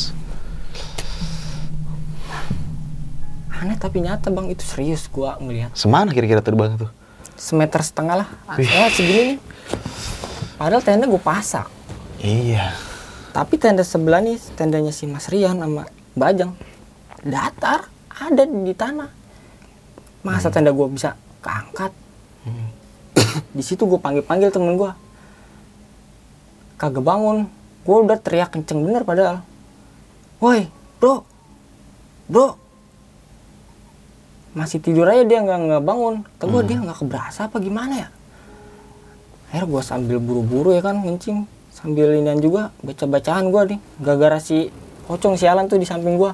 [3.49, 4.47] aneh tapi nyata bang.
[4.47, 6.91] Itu serius gue ngeliat Semana kira-kira terbang tuh?
[7.33, 8.29] semeter setengah lah.
[8.55, 9.39] Ya segini nih.
[10.57, 11.69] Padahal tenda gue pasak
[12.17, 12.73] Iya.
[13.29, 16.57] tapi tenda sebelah nih tendanya si Mas Rian sama Bajang.
[17.21, 19.09] Datar ada di tanah.
[20.21, 21.93] Masa tenda gue bisa keangkat?
[23.53, 24.89] Di situ gue panggil panggil temen gue
[26.77, 27.49] kagak bangun.
[27.83, 29.43] Gue udah teriak kenceng bener padahal.
[30.39, 30.69] Woi
[31.01, 31.25] bro.
[32.29, 32.57] Bro.
[34.57, 36.15] Masih tidur aja dia nggak nggak bangun.
[36.25, 38.09] Kata gue dia nggak keberasa apa gimana ya?
[39.49, 43.79] Akhirnya gue sambil buru-buru ya kan ngencing sambil inian juga baca bacaan gue nih.
[44.01, 44.69] Gara-gara si
[45.07, 46.31] pocong sialan tuh di samping gue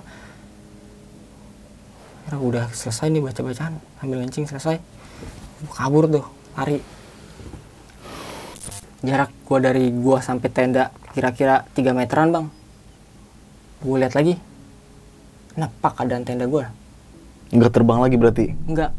[2.34, 4.82] akhirnya udah selesai nih baca bacaan sambil ngencing selesai.
[5.70, 6.26] Gua kabur tuh
[6.58, 6.82] lari
[9.04, 12.46] jarak gue dari gua sampai tenda kira-kira 3 meteran bang.
[13.80, 14.40] Gue lihat lagi.
[15.54, 16.66] Nepak keadaan tenda gue
[17.54, 18.46] Nggak terbang lagi berarti?
[18.66, 18.90] enggak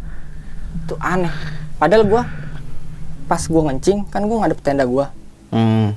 [0.74, 1.34] itu aneh.
[1.74, 2.22] Padahal gua
[3.24, 5.10] pas gua ngencing kan gua ngadep tenda gua.
[5.50, 5.94] Hmm.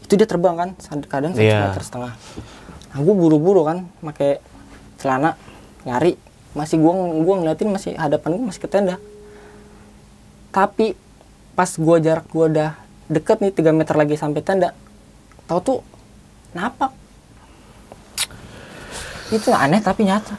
[0.00, 0.68] itu dia terbang kan?
[1.08, 1.68] Kadang satu Iya.
[1.68, 2.12] meter setengah.
[2.92, 3.88] Nah gua buru-buru kan?
[4.00, 4.40] Pakai
[4.96, 5.36] celana
[5.84, 6.16] nyari.
[6.52, 8.96] Masih gua gua ngeliatin masih hadapan gua masih ke tenda.
[10.48, 10.96] Tapi
[11.52, 12.70] pas gua jarak gua udah
[13.06, 14.70] deket nih 3 meter lagi sampai tenda
[15.46, 15.78] tau tuh
[16.52, 16.92] napak
[19.30, 20.36] itu aneh tapi nyata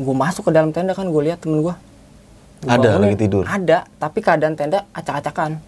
[0.00, 1.74] gue masuk ke dalam tenda kan gue lihat temen gue
[2.64, 3.44] Ada lagi tidur?
[3.44, 5.60] ada tapi keadaan tenda acak-acakan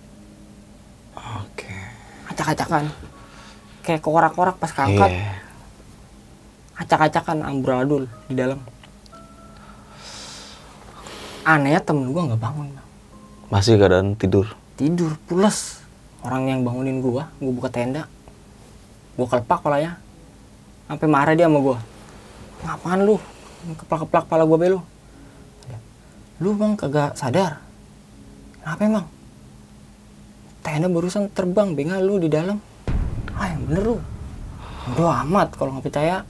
[1.45, 1.69] Oke.
[2.29, 2.89] acak-acakan
[3.83, 5.29] kayak korak-korak pas keangkat Iya.
[6.81, 8.59] acak-acakan amburadul di dalam
[11.43, 12.87] anehnya temen gue nggak bangun Bang.
[13.51, 14.49] Masih keadaan tidur.
[14.77, 15.81] Tidur pules.
[16.23, 18.07] Orang yang bangunin gue gue buka tenda.
[19.19, 19.99] Gue kelepak palanya
[20.87, 21.79] sampai marah dia sama gue
[22.63, 23.17] ngapain lu?
[23.79, 24.81] Keplak-keplak pala gue belu
[26.43, 26.51] lu.
[26.59, 27.63] Bang kagak sadar?
[28.59, 29.07] Kenapa emang
[30.63, 32.59] tenda barusan terbang bengal lu di dalam.
[33.39, 33.99] Ah yang bener lu.
[34.95, 36.27] Bodo amat kalau nggak percaya.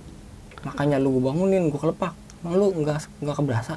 [0.62, 2.12] Makanya lu gue bangunin, gue kelepak.
[2.44, 3.74] Emang lu nggak nggak keberasa?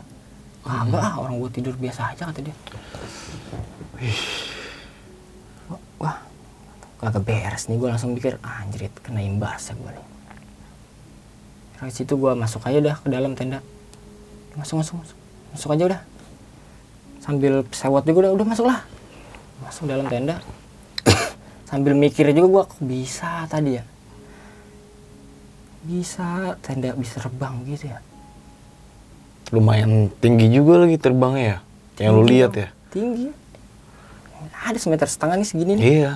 [0.65, 2.55] Kagak ah, orang gue tidur biasa aja kata dia.
[5.99, 6.19] Wah,
[6.99, 10.07] kagak beres nih gue langsung mikir anjrit kena imbas ya gue nih.
[11.75, 13.59] Dari situ gue masuk aja dah ke dalam tenda.
[14.55, 15.17] Masuk masuk masuk,
[15.51, 16.01] masuk aja udah.
[17.19, 18.79] Sambil sewot juga udah, udah masuk lah.
[19.59, 20.39] Masuk dalam tenda.
[21.69, 23.83] Sambil mikir juga gue kok bisa tadi ya.
[25.85, 27.99] Bisa tenda bisa terbang gitu ya.
[29.53, 31.57] Lumayan tinggi juga lagi terbangnya ya.
[32.07, 32.67] Yang lu lihat ya.
[32.89, 33.44] Tinggi.
[34.65, 35.85] Ada semeter setengah nih segini nih.
[36.01, 36.13] Iya.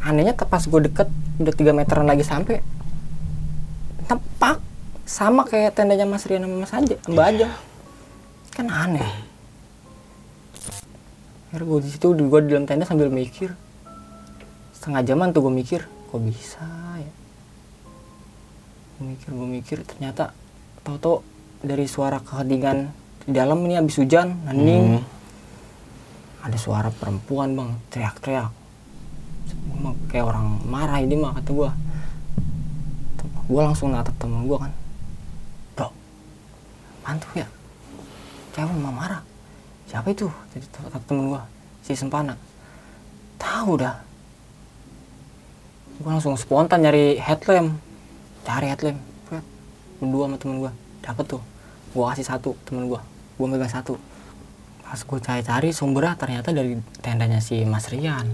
[0.00, 2.64] anehnya pas gue deket udah 3 meteran lagi sampai
[4.08, 4.58] tepak
[5.04, 7.48] sama kayak tendanya Mas Rian sama Mas aja Mbak aja
[8.56, 9.04] kan aneh
[11.52, 13.52] akhirnya gue di situ gue di dalam tenda sambil mikir
[14.72, 16.64] setengah jaman tuh gue mikir kok bisa
[16.96, 17.12] ya
[18.96, 20.32] gue mikir gue mikir ternyata
[20.80, 21.20] tau-tau
[21.60, 22.88] dari suara keheningan
[23.28, 25.19] di dalam ini habis hujan hening Hmm.
[26.40, 27.70] Ada suara perempuan bang.
[27.92, 28.50] Teriak-teriak.
[30.08, 31.70] Kayak orang marah ini mah kata gua.
[33.50, 34.72] Gua langsung natap temen gua kan.
[35.74, 35.92] Dok
[37.02, 37.46] mantu ya?
[38.54, 39.22] Cewek mah marah.
[39.90, 40.30] Siapa itu?
[40.54, 40.66] Jadi
[41.06, 41.44] temen gua
[41.82, 42.38] si sempana.
[43.42, 43.98] Tahu dah.
[46.00, 47.74] Gua langsung spontan nyari headlamp.
[48.46, 49.02] Cari headlamp.
[50.00, 50.72] Berdua sama temen gua.
[51.02, 51.42] Dapet tuh.
[51.90, 53.02] Gua kasih satu temen gua.
[53.34, 53.98] Gua megang satu
[54.90, 58.26] pas gue cari-cari sumbernya ternyata dari tendanya si Mas Rian.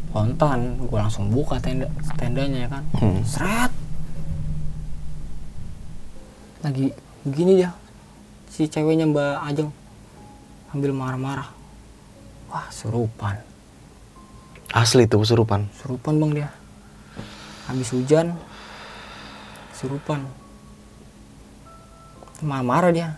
[0.00, 2.82] Spontan gue langsung buka tenda tendanya ya kan.
[2.96, 3.20] Hmm.
[3.28, 3.68] seret!
[6.64, 7.76] Lagi begini dia
[8.48, 9.70] si ceweknya Mbak Ajeng
[10.72, 11.52] sambil marah-marah.
[12.48, 13.36] Wah surupan
[14.72, 15.68] Asli tuh kesurupan.
[15.76, 16.48] surupan bang dia.
[17.68, 18.40] Habis hujan
[19.76, 20.24] surupan
[22.40, 23.08] marah-marah dia.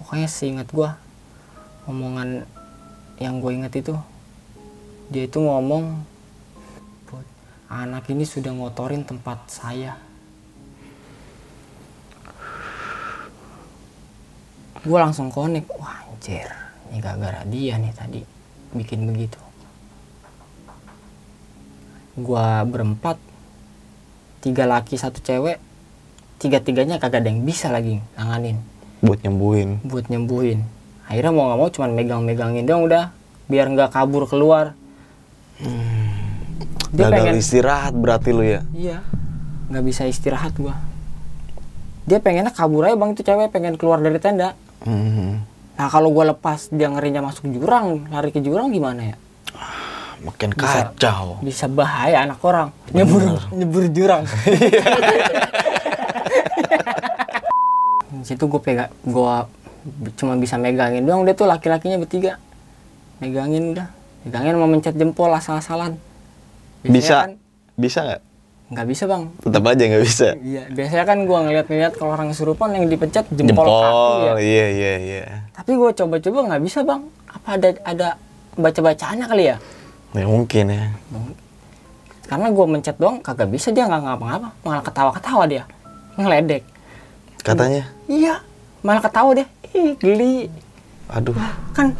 [0.00, 0.96] Pokoknya seingat gua
[1.88, 2.44] omongan
[3.20, 3.94] yang gue inget itu.
[5.12, 6.04] Dia itu ngomong
[7.08, 7.26] "Bud,
[7.68, 9.96] anak ini sudah ngotorin tempat saya.
[14.80, 16.48] Gue langsung connect wah anjir
[16.90, 18.20] ini gara-gara dia nih tadi
[18.76, 19.40] bikin begitu.
[22.20, 23.16] Gua berempat
[24.44, 25.56] tiga laki satu cewek
[26.36, 28.60] tiga tiganya kagak ada yang bisa lagi nanganin.
[29.00, 29.80] Buat nyembuhin.
[29.80, 30.79] buat nyembuhin
[31.10, 33.10] akhirnya mau nggak mau cuman megang-megangin dong udah
[33.50, 34.78] biar nggak kabur keluar.
[36.94, 38.62] Dia Gagal pengen istirahat berarti lu ya.
[38.70, 39.02] iya.
[39.70, 40.78] Nggak bisa istirahat gua.
[42.06, 44.54] Dia pengennya kabur aja bang itu cewek pengen keluar dari tenda.
[44.80, 45.44] Hmm.
[45.76, 49.16] nah kalau gua lepas dia ngerinya masuk jurang lari ke jurang gimana ya?
[50.20, 51.40] Makin kacau.
[51.40, 52.68] bisa bahaya anak orang.
[52.92, 54.24] Nyebur nyebur jurang.
[58.20, 59.36] Situ gue pegang gue
[60.16, 61.24] cuma bisa megangin doang.
[61.24, 62.36] Dia tuh laki-lakinya bertiga.
[63.20, 63.88] Megangin udah
[64.24, 65.96] megangin mau mencet jempol asal-asalan.
[66.84, 67.28] Bisa.
[67.28, 67.32] kan
[67.76, 68.22] Bisa nggak?
[68.70, 69.22] nggak bisa bang.
[69.42, 70.28] Tetap aja nggak bisa.
[70.46, 74.32] iya biasanya kan gue ngeliat-ngeliat kalau orang kesurupan yang dipencet jempol, kaki ya.
[74.38, 75.22] Iya iya iya.
[75.50, 77.02] tapi gue coba-coba nggak bisa bang.
[77.34, 78.08] Apa ada ada
[78.54, 79.56] baca-bacaannya kali ya?
[80.14, 80.84] Ya mungkin ya.
[82.30, 83.74] karena gue mencet doang kagak bisa.
[83.74, 84.48] Dia nggak ngapa-ngapa.
[84.62, 85.64] Malah ketawa-ketawa dia.
[86.14, 86.62] Ngeledek.
[87.42, 87.90] Katanya.
[88.06, 88.38] iya
[88.80, 89.46] malah ketawa dia.
[89.72, 90.50] Ih geli.
[91.10, 91.34] Aduh.
[91.74, 91.90] kan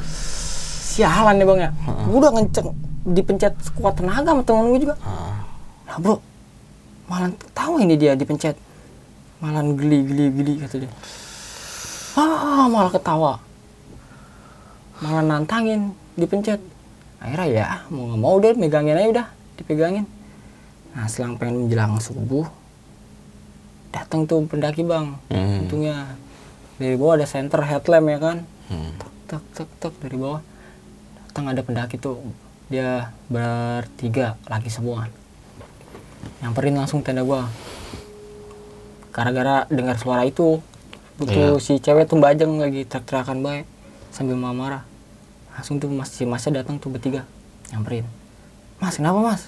[0.90, 1.70] sialan ya bang ya.
[2.06, 2.68] Gue udah ngenceng
[3.10, 4.94] dipencet sekuat tenaga sama temen gue juga.
[5.00, 5.42] Ah.
[5.88, 6.22] nah bro
[7.10, 8.54] malah ketawa ini dia dipencet.
[9.42, 10.92] Malah geli geli geli kata dia.
[12.14, 13.32] Ah malah ketawa.
[15.00, 16.60] Malah nantangin dipencet.
[17.20, 19.26] Akhirnya ya mau nggak mau deh megangin aja udah
[19.58, 20.06] dipegangin.
[20.94, 22.46] Nah selang pengen menjelang subuh
[23.90, 25.18] datang tuh pendaki bang.
[25.30, 25.66] Hmm.
[25.66, 26.14] untungnya
[26.80, 28.36] dari bawah ada center headlamp ya kan?
[28.72, 28.96] Hmm.
[29.28, 30.40] tek tek tek dari bawah.
[31.28, 32.18] Datang ada pendaki tuh.
[32.72, 35.06] Dia bertiga laki semua.
[36.40, 37.44] Nyamperin langsung tenda gua.
[39.12, 40.64] Gara-gara dengar suara itu
[41.20, 43.68] butuh si cewek tuh bajeng lagi teriak-teriakan baik
[44.08, 44.88] sambil marah
[45.52, 47.28] langsung tuh mas si masnya datang tuh bertiga
[47.68, 48.08] nyamperin.
[48.80, 49.42] Mas kenapa mas?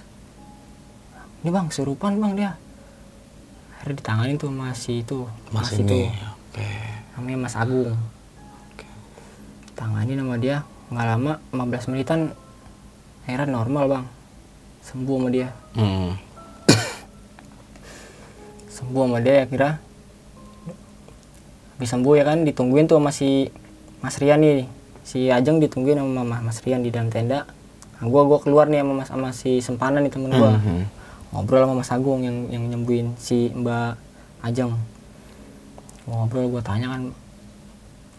[1.40, 2.52] Ini bang kesurupan bang dia.
[3.80, 5.88] Akhirnya ditanganin tuh mas si itu Mas itu.
[5.88, 6.12] ini.
[6.52, 6.68] Oke.
[7.22, 7.94] Namanya Mas Agung.
[9.78, 10.66] Tangani nama dia.
[10.90, 12.34] Nggak lama 15 menitan
[13.22, 14.04] akhirnya normal bang.
[14.82, 15.48] Sembuh sama dia.
[15.78, 16.18] Hmm.
[18.74, 19.78] sembuh sama dia kira
[21.78, 23.54] habis sembuh ya kan ditungguin tuh masih
[24.02, 24.66] Mas Rian nih.
[25.06, 27.46] Si Ajeng ditungguin sama Mama Mas Rian di dalam tenda.
[28.02, 30.58] Nah, gua gua keluar nih sama Mas sama si Sempanan nih temen gua.
[30.58, 31.06] Mhm.
[31.32, 33.96] ngobrol sama Mas Agung yang yang nyembuhin si Mbak
[34.44, 34.76] Ajeng
[36.12, 37.08] Gua ngobrol gue tanya kan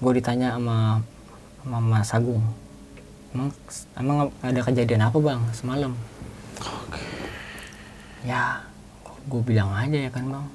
[0.02, 1.06] gue ditanya sama
[1.62, 2.42] sama Mas Agung.
[3.38, 3.54] Emang
[3.94, 5.94] emang ada kejadian apa bang semalam?
[8.26, 8.66] Ya
[9.30, 10.46] gue bilang aja ya kan bang.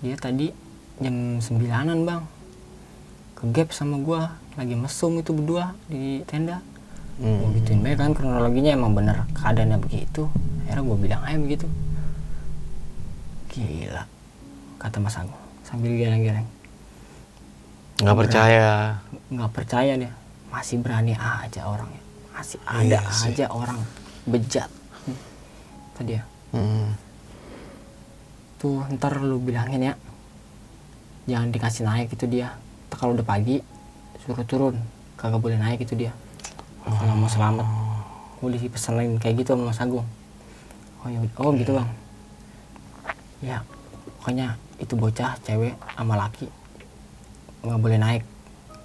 [0.00, 0.56] Dia tadi
[1.04, 2.24] jam sembilanan bang.
[3.36, 4.20] Ke gap sama gue
[4.56, 6.64] lagi mesum itu berdua di tenda.
[7.20, 7.44] Hmm.
[7.44, 10.32] gue gituin baik kan kronologinya emang bener keadaannya begitu.
[10.64, 11.68] Akhirnya gue bilang aja begitu.
[13.52, 14.08] Gila
[14.80, 16.46] kata Mas Agung sambil geleng-geleng.
[17.98, 19.02] Nggak percaya.
[19.28, 20.12] Nggak percaya dia.
[20.46, 23.32] Masih berani aja orangnya masih ada Iya sih.
[23.32, 23.80] aja orang
[24.28, 24.68] bejat.
[25.96, 26.92] Tadi ya Hmm.
[28.56, 29.94] tuh ntar lu bilangin ya.
[31.26, 32.54] Jangan dikasih naik itu dia.
[32.92, 33.60] Kalau udah pagi
[34.20, 34.76] suruh turun.
[35.16, 36.12] Kagak boleh naik itu dia.
[36.84, 37.64] Kalau mau selamat.
[38.38, 40.04] Boleh dipesenin kayak gitu sama Mas Agung.
[41.00, 41.88] Oh ya oh gitu bang.
[43.40, 43.58] Ya
[44.26, 46.50] pokoknya itu bocah cewek sama laki
[47.62, 48.26] nggak boleh naik.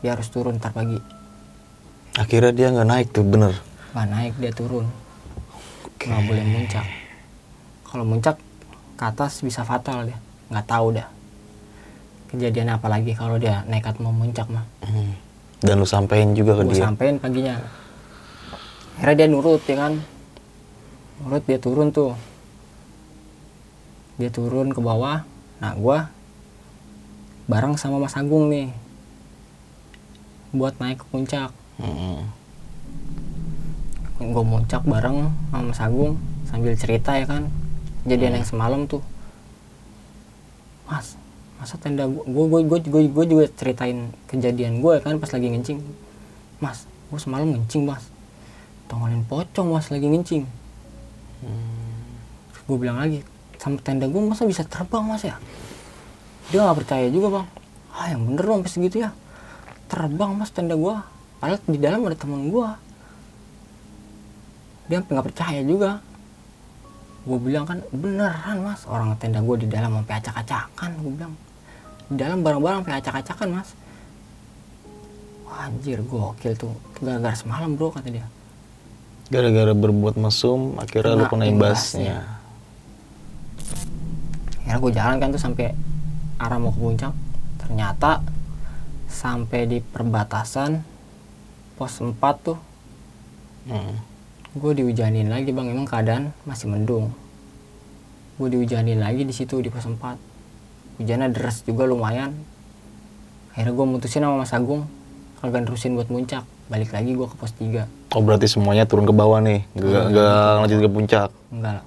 [0.05, 1.01] Dia harus turun ntar pagi.
[2.13, 3.57] Akhirnya dia nggak naik tuh bener.
[3.89, 4.85] Nggak naik dia turun.
[5.89, 6.13] Oke.
[6.13, 6.85] nggak boleh muncak.
[7.89, 8.37] Kalau muncak
[8.93, 10.21] ke atas bisa fatal dia.
[10.53, 11.09] Nggak tahu dah
[12.29, 14.69] kejadian apa lagi kalau dia nekat mau muncak mah.
[14.85, 15.17] Hmm.
[15.65, 16.85] dan lu sampein juga ke gue dia?
[16.85, 17.57] sampein paginya.
[19.01, 19.97] Akhirnya dia nurut ya kan?
[21.25, 22.13] Nurut dia turun tuh.
[24.21, 25.30] Dia turun ke bawah
[25.61, 26.09] nah gua
[27.51, 28.71] bareng sama Mas Agung nih
[30.51, 31.51] buat naik ke puncak.
[31.79, 32.27] Hmm.
[34.21, 37.47] gue muncak bareng sama Mas Agung sambil cerita ya kan.
[38.07, 39.03] Kejadian yang semalam tuh.
[40.87, 41.15] Mas
[41.59, 45.79] masa tenda gue gue gue gue gue juga ceritain kejadian gue kan pas lagi ngencing.
[46.63, 48.07] Mas gue semalam ngencing mas.
[48.91, 50.43] Tongolin pocong mas lagi ngencing.
[52.67, 53.25] Gue bilang lagi
[53.61, 55.37] sama tenda gue masa bisa terbang mas ya?
[56.49, 57.47] Dia nggak percaya juga bang.
[57.93, 59.13] Ah yang bener dong pas segitu ya.
[59.85, 60.95] Terbang mas tenda gue
[61.37, 62.67] padahal di dalam ada teman gue
[64.89, 66.01] dia sampai nggak percaya juga.
[67.21, 71.33] Gue bilang kan beneran mas orang tenda gue di dalam sampai acak-acakan gue bilang.
[72.09, 73.69] Di dalam barang-barang sampai acak-acakan mas.
[75.45, 76.73] Wah, anjir gokil tuh.
[76.97, 78.25] Gara-gara semalam bro kata dia.
[79.29, 82.40] Gara-gara berbuat mesum akhirnya lu Kena kena imbasnya.
[84.61, 85.73] Akhirnya gue jalan kan tuh sampai
[86.37, 87.13] arah mau ke puncak.
[87.59, 88.21] Ternyata
[89.05, 90.81] sampai di perbatasan
[91.75, 92.59] pos 4 tuh
[93.61, 93.93] Hmm.
[94.57, 95.69] gue dihujanin lagi bang.
[95.69, 97.13] Emang keadaan masih mendung.
[98.41, 100.17] Gue dihujanin lagi di situ di pos 4
[100.97, 102.33] hujannya deras juga lumayan.
[103.53, 104.89] Akhirnya gue mutusin sama Mas Agung
[105.41, 109.11] kagak nerusin buat muncak balik lagi gue ke pos 3 oh berarti semuanya turun ke
[109.11, 109.65] bawah nih?
[109.73, 111.29] Nggak nggak lanjut ke puncak?
[111.51, 111.81] Enggak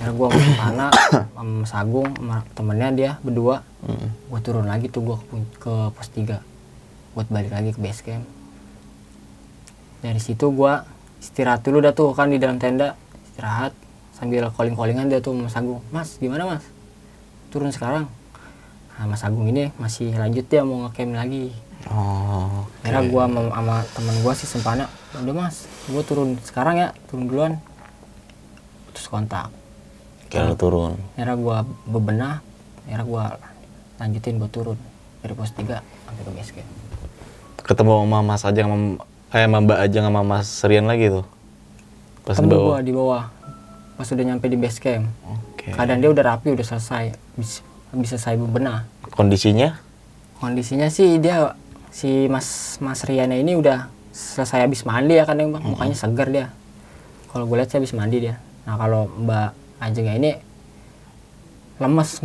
[0.00, 0.86] akhirnya gue ke sana
[1.36, 3.60] sama Mas Agung sama temennya dia berdua.
[3.84, 4.08] Hmm.
[4.08, 6.40] gue turun lagi tuh gue ke, ke pos 3
[7.12, 8.24] buat balik lagi ke base camp.
[10.00, 10.72] Dari situ gue
[11.20, 12.96] istirahat dulu dah tuh kan di dalam tenda.
[13.28, 13.76] Istirahat
[14.16, 15.80] sambil calling callingan dia tuh sama Mas Agung.
[15.92, 16.64] Mas gimana Mas?
[17.52, 18.08] Turun sekarang.
[18.96, 21.52] Nah, Mas Agung ini masih lanjut dia mau ngecamp lagi.
[21.92, 22.88] Oh oke.
[22.88, 24.84] akhirnya gue sama, sama temen gue sih sempana
[25.16, 27.52] udah Mas gue turun sekarang ya turun duluan.
[28.88, 29.59] Putus kontak
[30.30, 30.94] kira lu turun.
[31.18, 31.58] Akhirnya gue
[31.90, 32.34] bebenah
[32.86, 33.24] akhirnya gue
[34.00, 34.78] lanjutin buat turun.
[35.20, 36.80] Dari pos 3 sampai ke base camp
[37.70, 38.76] ketemu sama Mas aja sama
[39.30, 41.22] eh sama Mbak aja sama Mas Rian lagi tuh?
[42.26, 43.24] Pas di ketemu bawah gue di bawah
[43.94, 45.70] pas udah nyampe di base camp oke.
[45.70, 47.14] Keadaan dia udah rapi udah selesai.
[47.38, 47.62] Bisa,
[47.94, 48.90] bisa selesai bebenah.
[49.14, 49.78] Kondisinya?
[50.42, 51.54] Kondisinya sih dia
[51.94, 55.62] si mas mas Riana ini udah selesai habis mandi ya kadang bang?
[55.62, 56.50] Mukanya segar dia.
[57.30, 58.42] Kalau gue lihat sih habis mandi dia.
[58.66, 60.36] Nah kalau mbak Ajeng ini
[61.80, 62.20] lemes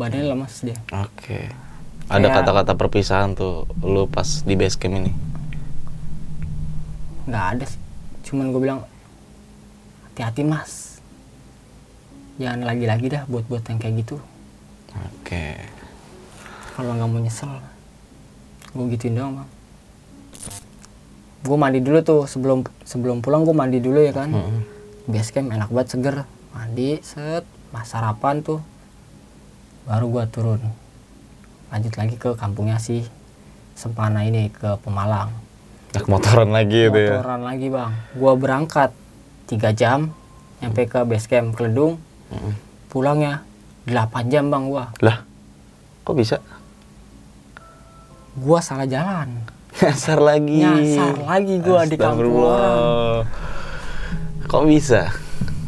[0.00, 0.78] badannya lemes dia.
[0.96, 1.52] Oke.
[2.08, 5.12] Ada Kayak- kata-kata perpisahan tuh lu pas di base camp ini?
[7.28, 7.80] Nggak ada sih.
[8.24, 8.80] Cuman gue bilang
[10.08, 11.04] hati-hati mas.
[12.40, 14.16] Jangan lagi-lagi dah buat-buat yang kayak gitu.
[14.96, 15.60] Oke.
[16.72, 17.52] Kalau nggak mau nyesel
[18.72, 19.48] gue gituin doang bang.
[21.44, 24.32] Gue mandi dulu tuh sebelum sebelum pulang gue mandi dulu ya kan.
[24.32, 24.80] Mm-mm.
[25.08, 26.16] base camp enak banget seger
[26.58, 28.58] mandi set pas sarapan tuh.
[29.86, 30.58] Baru gue turun.
[31.70, 33.06] Lanjut lagi ke kampungnya si
[33.78, 35.30] Sempana ini ke Pemalang.
[35.94, 37.22] Nah, motoran lagi gitu ya?
[37.22, 37.92] Motoran lagi bang.
[38.18, 38.90] Gue berangkat
[39.46, 40.10] tiga jam
[40.58, 42.02] nyampe ke base camp Keledung.
[42.28, 42.52] Mm-mm.
[42.92, 43.40] pulangnya
[43.88, 44.92] 8 jam bang gua.
[45.00, 45.24] Lah
[46.04, 46.36] kok bisa?
[48.36, 49.48] Gua salah jalan.
[49.78, 50.60] Nyasar lagi.
[50.60, 53.24] Nyasar lagi gua di kampung.
[54.48, 55.08] Kok bisa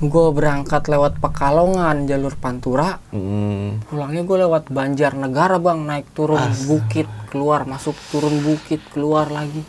[0.00, 3.84] gue berangkat lewat Pekalongan jalur Pantura Hmm.
[3.84, 9.60] pulangnya gue lewat Banjarnegara bang naik turun bukit keluar masuk turun bukit keluar lagi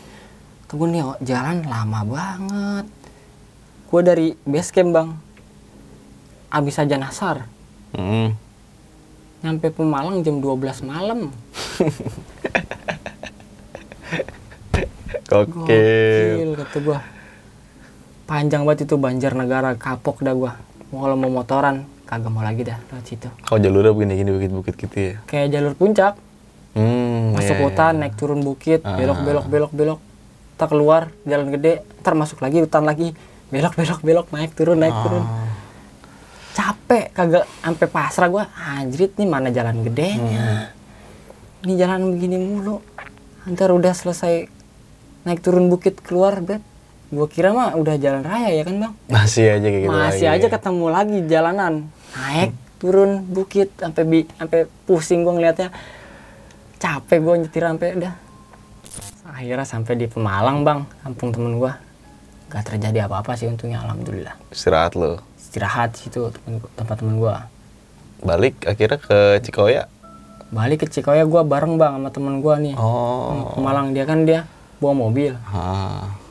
[0.66, 2.86] tuh nih oh, jalan lama banget
[3.92, 5.08] gue dari base camp bang
[6.48, 7.44] abis aja nasar
[7.92, 8.32] Hmm.
[9.44, 11.28] nyampe Pemalang jam 12 malam
[15.32, 15.80] Oke.
[16.36, 16.98] Gokil kata gua.
[18.22, 20.52] Panjang banget itu Banjarnegara, kapok dah gua.
[20.94, 23.28] Mau kalau mau motoran, kagak mau lagi dah lewat situ.
[23.42, 25.14] Kau jalurnya begini-gini bukit-bukit gitu ya.
[25.26, 26.14] Kayak jalur puncak,
[26.72, 27.36] Hmm.
[27.36, 28.96] masuk iya, hutan, naik turun bukit, Ah.
[28.96, 30.00] belok belok belok belok.
[30.56, 33.12] Tak keluar jalan gede, ntar masuk lagi hutan lagi,
[33.52, 35.02] belok belok belok naik turun naik iya.
[35.04, 35.24] turun.
[35.24, 35.52] Ah.
[36.52, 38.44] Capek kagak sampai pasrah gua.
[38.54, 39.84] Anjrit nih mana jalan Hmm.
[39.84, 40.72] gedenya.
[41.64, 42.80] Ini jalan begini mulu.
[43.44, 44.46] Ntar udah selesai
[45.24, 46.60] naik turun bukit keluar, bet.
[47.12, 48.92] Gua kira mah udah jalan raya ya kan bang?
[49.12, 50.36] Masih aja kayak gitu Masih lagi.
[50.40, 51.72] aja ketemu lagi jalanan.
[52.16, 52.50] Naik
[52.80, 55.68] turun bukit sampai bi sampai pusing gua ngeliatnya.
[56.80, 58.14] Capek gua nyetir sampai udah.
[59.28, 61.76] Akhirnya sampai di Pemalang bang, kampung temen gua.
[62.48, 64.32] Gak terjadi apa-apa sih untungnya alhamdulillah.
[64.48, 65.20] Istirahat lo.
[65.36, 66.32] Istirahat situ
[66.80, 67.44] tempat temen gua.
[68.24, 69.84] Balik akhirnya ke Cikoya.
[70.48, 72.72] Balik ke Cikoya gua bareng bang sama temen gua nih.
[72.80, 73.52] Oh.
[73.52, 74.48] Pemalang dia kan dia
[74.80, 75.36] bawa mobil.
[75.52, 76.21] Ah.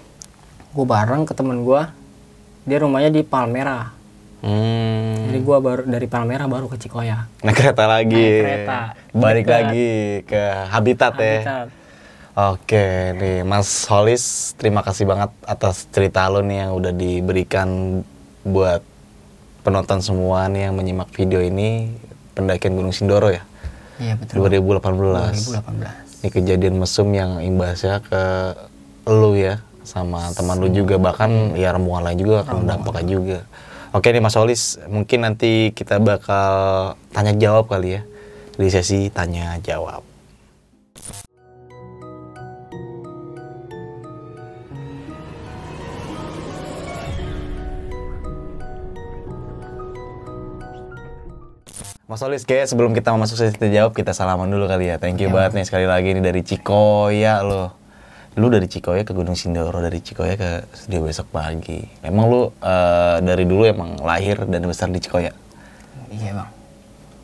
[0.71, 1.91] Gue bareng ke temen gua.
[2.63, 3.91] Dia rumahnya di Palmera.
[4.41, 5.29] Hmm.
[5.29, 7.29] Jadi gua baru dari Palmera baru ke Cikoya.
[7.45, 8.15] Naik kereta lagi.
[8.17, 8.79] Naik kereta.
[9.13, 9.55] Balik Dekat.
[9.57, 9.89] lagi
[10.25, 11.25] ke habitat, ya.
[11.41, 11.67] Habitat.
[12.31, 17.99] Oke, nih Mas Holis, terima kasih banget atas cerita lo nih yang udah diberikan
[18.47, 18.79] buat
[19.67, 21.91] penonton semua nih yang menyimak video ini
[22.33, 23.43] pendakian Gunung Sindoro ya,
[23.99, 24.47] Iya betul.
[24.47, 24.79] 2018.
[25.59, 26.23] 2018.
[26.23, 28.23] Ini kejadian mesum yang imbasnya ke
[29.11, 29.59] lu ya,
[29.91, 33.39] sama teman lu juga bahkan ya rombongan lain juga akan dampaknya juga.
[33.91, 38.01] Oke nih Mas Holis, mungkin nanti kita bakal tanya jawab kali ya
[38.55, 40.07] di sesi tanya jawab.
[52.11, 54.99] Mas Olis, kayak sebelum kita masuk sesi tanya jawab, kita salaman dulu kali ya.
[54.99, 57.80] Thank you banget nih sekali lagi nih dari Cikoya loh.
[58.39, 61.83] Lu dari Cikoya ke Gunung Sindoro, dari Cikoya ke studio besok pagi.
[61.99, 65.35] Emang lu eh, dari dulu emang lahir dan besar di Cikoya?
[66.07, 66.49] Iya bang.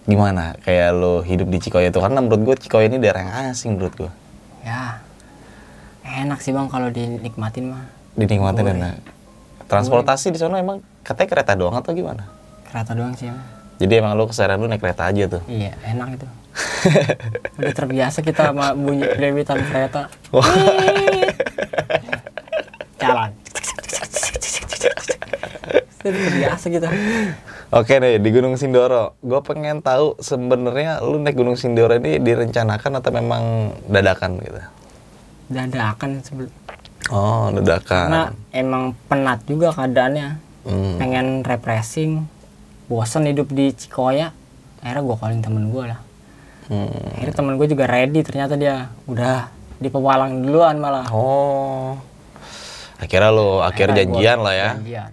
[0.03, 0.59] Gimana?
[0.67, 3.95] Kayak lu hidup di Cikoya itu karena menurut gue Cikoya ini daerah yang asing menurut
[3.95, 4.11] gue.
[4.67, 4.99] Ya.
[6.03, 7.87] Enak sih bang kalau dinikmatin mah.
[8.19, 8.75] Dinikmatin Boleh.
[8.75, 8.99] dan
[9.71, 12.27] transportasi di sana emang katanya kereta doang atau gimana?
[12.67, 13.31] Kereta doang sih.
[13.31, 13.47] Bang.
[13.79, 15.43] Jadi emang lu keseharian lu naik kereta aja tuh.
[15.47, 16.27] Iya enak itu.
[17.59, 20.09] Udah terbiasa kita sama bunyi debitan kereta.
[20.31, 20.43] Wah.
[23.01, 23.31] Jalan.
[26.01, 26.87] Terbiasa kita.
[27.67, 33.03] Oke deh di Gunung Sindoro, gue pengen tahu sebenarnya lu naik Gunung Sindoro ini direncanakan
[33.03, 34.61] atau memang dadakan gitu?
[35.51, 36.51] Dadakan sebelum.
[37.11, 38.07] Oh dadakan.
[38.07, 38.23] Karena
[38.55, 40.47] emang penat juga keadaannya.
[40.67, 40.99] Hmm.
[40.99, 42.27] pengen refreshing
[42.91, 44.35] bosan hidup di Cikoya
[44.83, 46.03] akhirnya gue calling temen gue lah
[46.67, 46.91] Hmm.
[47.15, 49.47] akhirnya temen gue juga ready ternyata dia udah
[49.77, 51.95] di pewalang duluan malah Oh,
[52.97, 54.69] akhirnya lo akhir janjian lah ya.
[54.75, 55.11] janjian.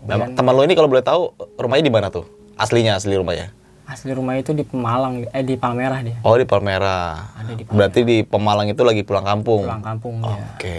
[0.00, 2.24] Nah, teman lo ini kalau boleh tahu rumahnya di mana tuh?
[2.56, 3.52] Aslinya asli rumahnya?
[3.84, 7.26] asli rumah itu di Pemalang eh di Palmerah dia Oh di Palmera.
[7.34, 9.66] Ada di Berarti di Pemalang itu lagi pulang kampung.
[9.66, 10.78] pulang kampung dia Oke,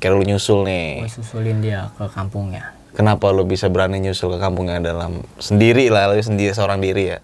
[0.00, 1.04] kira lu nyusul nih.
[1.04, 6.08] gue susulin dia ke kampungnya Kenapa lu bisa berani nyusul ke kampungnya dalam sendiri lah,
[6.08, 7.18] lu sendiri seorang diri ya?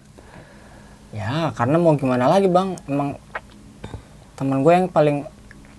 [1.11, 3.19] Ya karena mau gimana lagi bang emang
[4.33, 5.17] temen gue yang paling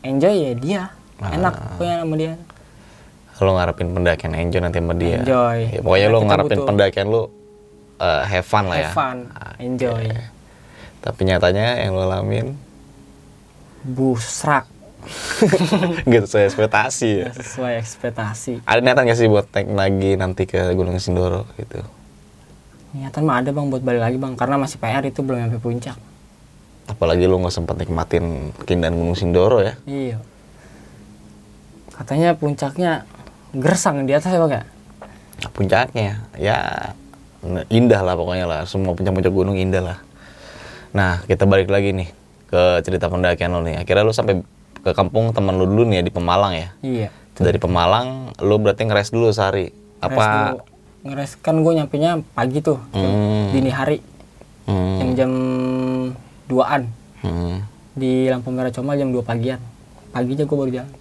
[0.01, 0.83] enjoy ya dia
[1.18, 1.30] Ah.
[1.30, 2.35] enak pokoknya sama dia
[3.39, 5.18] Lu ngarepin pendakian enjoy nanti sama dia.
[5.18, 5.59] Enjoy.
[5.68, 7.22] Ya, pokoknya Kita ngarepin butuh- pendakian lu
[7.97, 8.83] eh, have fun lah ya.
[8.85, 9.18] have fun
[9.59, 10.05] enjoy
[11.01, 12.55] Tapi nyatanya yang lu alamin
[13.83, 14.70] busrak
[16.07, 17.30] gitu sesuai ekspektasi ya.
[17.33, 21.83] Sesuai ekspektasi Ada niatan gak sih buat naik lagi nanti ke Gunung Sindoro gitu?
[22.93, 25.97] Niatan mah ada bang buat balik lagi bang karena masih PR itu belum sampai puncak
[26.82, 29.78] Apalagi lu nggak sempat nikmatin keindahan Gunung Sindoro ya.
[29.86, 30.18] iya
[31.93, 33.07] katanya puncaknya
[33.55, 34.64] gersang di atas ya bang ya
[35.53, 36.59] Puncaknya ya
[37.66, 38.61] indah lah pokoknya lah.
[38.68, 39.99] Semua puncak-puncak gunung indah lah.
[40.95, 42.09] Nah kita balik lagi nih
[42.47, 43.82] ke cerita pendakian lo nih.
[43.82, 44.38] Akhirnya lu sampai
[44.82, 46.68] ke kampung teman lu dulu nih ya di Pemalang ya.
[46.82, 49.74] iya Dari Pemalang lu berarti ngeres dulu sehari.
[49.99, 50.59] Apa?
[51.03, 53.50] Ngeres kan gue nyampe nya pagi tuh Hmm.
[53.50, 53.98] dini hari
[54.64, 54.98] Hmm.
[54.98, 55.32] jam jam
[56.46, 56.82] 2an
[57.22, 57.66] Hmm.
[57.92, 59.59] di lampu merah comal jam 2 pagian
[60.11, 60.92] paginya gue baru jalan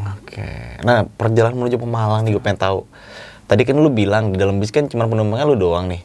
[0.00, 0.78] Oke.
[0.80, 2.86] Nah, perjalanan menuju Pemalang nih gue pengen tahu.
[3.44, 6.00] Tadi kan lu bilang di dalam bis kan cuma penumpangnya lu doang nih.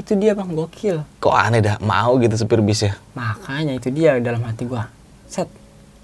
[0.00, 1.04] Itu dia bang, gokil.
[1.20, 2.96] Kok aneh dah mau gitu supir bis ya?
[3.12, 4.88] Makanya itu dia dalam hati gua.
[5.28, 5.52] Set,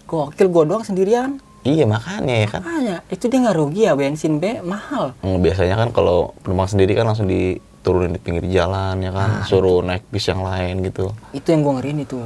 [0.04, 1.40] gokil gua doang sendirian.
[1.62, 2.60] Iya makanya ya kan.
[2.66, 5.14] Makanya itu dia nggak rugi ya bensin B mahal.
[5.22, 9.78] Hmm, Biasanya kan kalau penumpang sendiri kan langsung diturunin di pinggir jalan ya kan, suruh
[9.78, 11.14] naik bis yang lain gitu.
[11.30, 12.18] Itu yang gua ngeriin itu.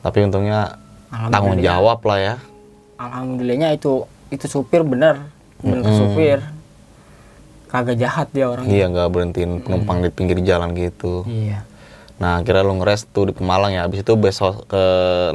[0.00, 0.80] Tapi untungnya
[1.28, 2.34] tanggung jawab lah ya.
[2.96, 5.28] Alhamdulillahnya itu itu supir bener,
[5.60, 6.38] bener supir.
[7.68, 8.64] Kagak jahat dia orang.
[8.66, 11.22] Iya nggak berhentiin penumpang di pinggir jalan gitu.
[11.28, 11.62] Iya.
[12.16, 13.84] Nah akhirnya lu ngeres tuh di Pemalang ya.
[13.86, 14.82] Habis itu besok ke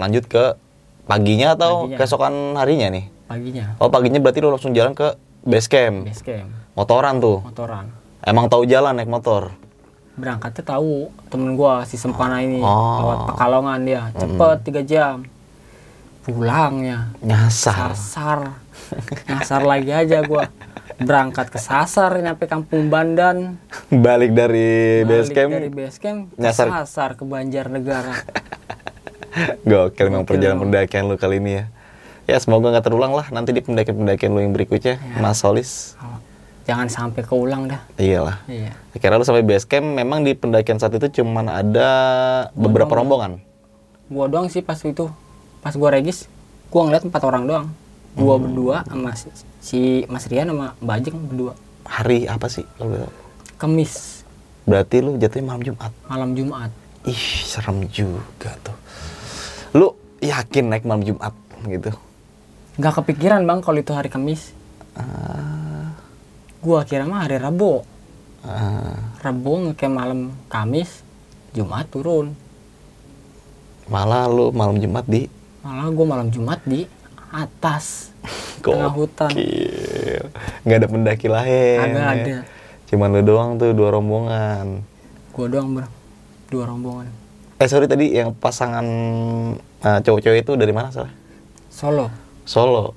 [0.01, 0.57] lanjut ke
[1.05, 1.97] paginya atau Paginya.
[2.01, 3.05] keesokan harinya nih?
[3.25, 6.05] Paginya Oh paginya berarti lu langsung jalan ke base camp.
[6.05, 7.41] base camp, Motoran tuh.
[7.41, 7.85] motoran.
[8.21, 9.53] Emang tahu jalan naik motor.
[10.15, 12.97] Berangkatnya tahu temen gua si Sempana ini Oh.
[12.99, 15.17] lewat Pekalongan dia, cepet tiga jam.
[16.21, 17.93] Pulangnya Nyasar.
[17.93, 18.39] sasar,
[19.27, 20.49] nyasar lagi aja gua.
[20.95, 23.59] Berangkat ke sasar nyampe Kampung Bandan.
[23.89, 25.51] Balik dari base balik camp.
[25.51, 26.67] dari base camp ke nyasar.
[26.71, 28.15] sasar ke Banjarnegara.
[29.67, 31.65] Gokil memang perjalanan pendakian lu kali ini ya.
[32.25, 35.21] Ya semoga nggak terulang lah nanti di pendakian-pendakian lu yang berikutnya, Ya.
[35.21, 35.93] Mas Solis.
[36.01, 36.17] Oh,
[36.65, 37.77] Jangan sampai keulang dah.
[37.93, 38.41] Iyalah.
[38.49, 38.73] Iya.
[38.97, 41.89] Kira lu sampai base camp memang di pendakian saat itu cuman ada
[42.57, 43.37] beberapa rombongan.
[44.09, 45.05] Gua doang sih pas itu.
[45.61, 46.25] Pas gua regis,
[46.73, 47.67] gua ngeliat empat orang doang.
[48.17, 49.27] Gua berdua sama si,
[49.61, 51.53] si Mas Rian sama Mbak Ajeng berdua.
[51.85, 52.97] Hari apa sih tahu?
[53.61, 54.25] Kemis
[54.65, 55.91] Berarti lu jatuhnya malam Jumat.
[56.09, 56.71] malam Jumat.
[57.05, 58.73] Ih, serem juga tuh.
[59.77, 61.29] Lu yakin naik malam Jumat
[61.69, 61.93] gitu?
[62.75, 64.51] Gak kepikiran bang kalau itu hari Kamis.
[66.59, 67.85] Gua kira mah hari Rabu.
[68.43, 70.19] Ah, Rabu ngecamp malam
[70.51, 71.01] Kamis,
[71.53, 72.35] Jumat turun.
[73.85, 75.29] malah lu malam Jumat di
[75.61, 76.89] Malah gua malam Jumat di
[77.29, 78.09] atas
[78.65, 79.29] tengah hutan.
[80.65, 81.93] Nggak ada pendaki lain.
[81.93, 82.05] Ya.
[82.11, 82.35] ada.
[82.89, 84.81] Cuman lu doang tuh dua rombongan.
[85.31, 85.87] Gua doang bro,
[86.49, 87.07] dua rombongan.
[87.61, 88.85] Eh sorry tadi yang pasangan
[89.79, 91.13] eh, cowok-cowok itu dari mana salah?
[91.69, 92.07] Solo,
[92.45, 92.93] Solo.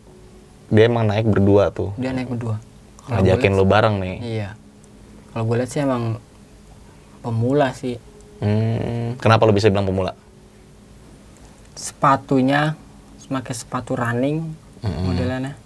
[0.68, 1.96] Dia emang naik berdua tuh.
[1.96, 2.60] dia naik berdua.
[3.08, 4.16] Gua Ngajakin lu bareng nih.
[4.20, 4.50] Iya.
[5.32, 6.20] Kalau gue lihat sih emang
[7.24, 7.96] pemula sih.
[8.38, 10.12] Hmm, kenapa lu bisa bilang pemula?
[11.72, 12.76] Sepatunya
[13.28, 14.44] pakai sepatu running
[14.84, 15.56] modelannya.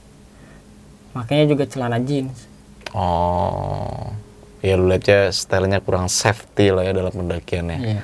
[1.13, 2.47] Makanya juga celana jeans.
[2.95, 4.15] Oh.
[4.63, 7.79] Ya lu lihatnya stylenya kurang safety lah ya dalam pendakiannya.
[7.83, 8.03] Iya.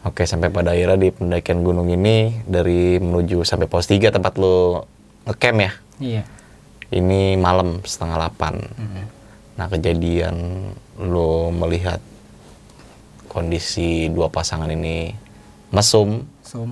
[0.00, 4.80] Oke, sampai pada akhirnya di pendakian gunung ini dari menuju sampai pos 3 tempat lu
[5.28, 5.72] ngecamp ya.
[6.00, 6.22] Iya.
[6.90, 8.56] Ini malam setengah 8.
[8.80, 9.04] Mm.
[9.60, 10.36] Nah, kejadian
[10.98, 12.00] lu melihat
[13.30, 15.14] kondisi dua pasangan ini
[15.70, 16.66] mesum, So,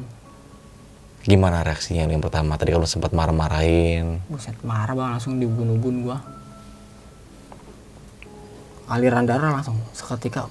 [1.22, 2.58] gimana reaksinya yang pertama?
[2.58, 4.18] Tadi kalau sempat marah-marahin.
[4.26, 6.18] buset marah bang langsung dibun-bun gua.
[8.90, 10.50] Aliran darah langsung seketika.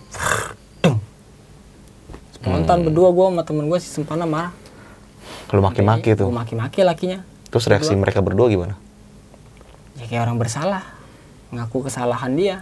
[2.39, 4.55] Spontan berdua gua sama temen gua si Sempana marah.
[5.51, 6.31] Lu maki-maki tuh.
[6.31, 7.19] Maki-maki lakinya.
[7.47, 8.75] Terus reaksi mereka berdua gimana?
[9.97, 10.85] ya kayak orang bersalah
[11.49, 12.57] ngaku kesalahan dia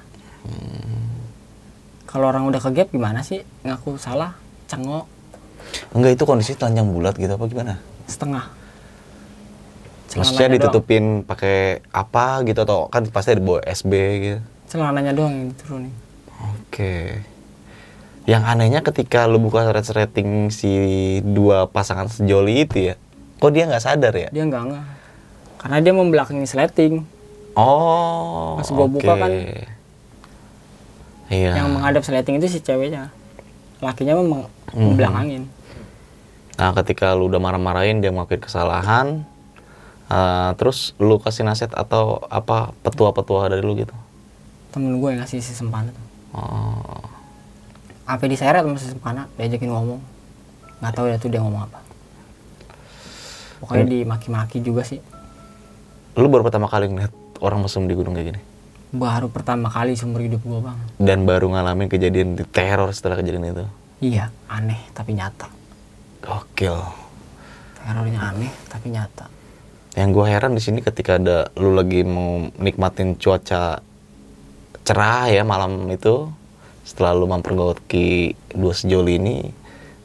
[2.07, 4.39] kalau orang udah ke gap gimana sih ngaku salah
[4.71, 5.03] cengok
[5.91, 7.73] Enggak, itu kondisi telanjang bulat gitu apa gimana?
[8.07, 8.47] setengah
[10.15, 10.55] Maksudnya Celananya doang.
[10.71, 13.91] ditutupin pakai apa gitu atau kan pasti ada bawa SB
[14.23, 14.39] gitu.
[14.71, 15.91] celananya doang yang diturunin
[16.35, 17.23] Oke.
[18.25, 20.71] Yang anehnya ketika lu buka rating si
[21.23, 22.95] dua pasangan sejoli itu ya,
[23.35, 24.29] kok dia nggak sadar ya?
[24.29, 24.85] dia nggak nggak
[25.57, 27.03] karena dia membelakangi sleting
[27.55, 28.59] Oh.
[28.59, 29.21] Pas gua buka oke.
[29.21, 29.31] kan,
[31.25, 31.51] Iya.
[31.55, 33.09] yang menghadap sleting itu si ceweknya
[33.79, 34.81] lakinya memang Mhm.
[34.91, 35.43] membelakangin
[36.55, 39.27] Nah, ketika lu udah marah-marahin dia ngakuin kesalahan,
[40.05, 43.91] eh, terus lu kasih nasihat atau apa petua-petua dari lu gitu?
[44.69, 46.99] temen gue yang ngasih si sempana tuh Oh.
[48.03, 49.99] apa diseret sama si sempana diajakin ngomong
[50.77, 51.79] nggak tahu ya tuh dia ngomong apa
[53.57, 54.99] pokoknya dimaki-maki juga sih
[56.15, 58.41] Lu baru pertama kali ngeliat orang mesum di gunung kayak gini?
[58.87, 63.51] baru pertama kali seumur hidup gue bang Dan baru ngalamin kejadian di teror setelah kejadian
[63.51, 63.65] itu?
[64.01, 65.51] iya aneh tapi nyata
[66.21, 66.79] Gokil.
[67.77, 69.27] terornya aneh tapi nyata
[69.93, 73.79] Yang gue heran di sini ketika ada lu lagi mau nikmatin cuaca
[74.81, 76.29] cerah ya malam itu,
[76.81, 79.35] setelah lu mempergoki dua sejoli ini,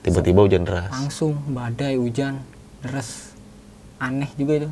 [0.01, 0.89] tiba-tiba hujan deras.
[0.89, 2.41] langsung badai hujan
[2.81, 3.30] deras
[4.01, 4.71] aneh juga itu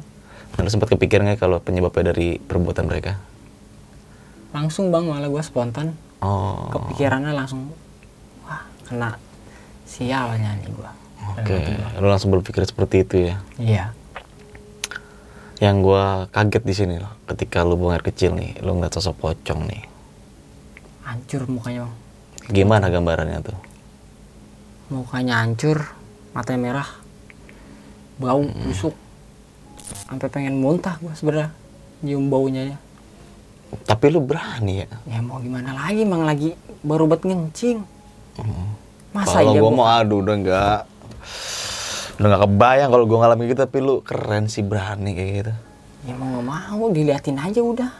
[0.51, 3.21] Dan sempat kepikiran nggak kalau penyebabnya dari perbuatan mereka?
[4.49, 7.69] langsung bang malah gue spontan Oh, kepikirannya langsung
[8.43, 9.15] wah kena
[9.85, 10.91] sialnya nih gue
[11.31, 11.57] oke.
[11.97, 13.37] Lu langsung berpikir seperti itu ya.
[13.55, 13.85] iya
[15.59, 19.19] Yang gua kaget di sini loh, ketika lu buang air kecil nih, lu ngeliat sosok
[19.19, 19.83] pocong nih.
[21.03, 21.95] hancur mukanya bang
[22.49, 23.59] Gimana gambarannya tuh?
[24.89, 25.83] mukanya hancur
[26.31, 26.89] matanya merah
[28.17, 28.97] bau busuk
[30.09, 31.51] sampai pengen muntah gua sebenarnya
[32.05, 32.77] nyium baunya ya.
[33.85, 34.89] Tapi lu berani ya?
[35.05, 37.85] ya mau gimana lagi emang lagi baru buat ngencing.
[39.13, 40.79] Masa Kalau iya gua mau aduh udah nggak
[42.19, 43.61] udah nggak kebayang kalau gua ngalamin gitu.
[43.65, 45.53] Tapi lu keren sih berani kayak gitu.
[46.09, 47.91] ya mau nggak mau diliatin aja udah.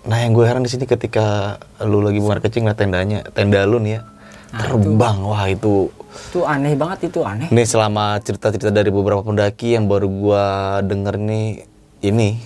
[0.00, 3.60] Nah yang gue heran di sini ketika lu lagi buang air kecil ngeliat tendanya, tenda
[3.68, 4.02] lu nih ya
[4.50, 5.86] Nah, terbang, wah itu.
[6.10, 7.46] Itu aneh banget itu aneh.
[7.54, 10.44] Nih selama cerita-cerita dari beberapa pendaki yang baru gua
[10.82, 11.62] denger nih,
[12.02, 12.38] ini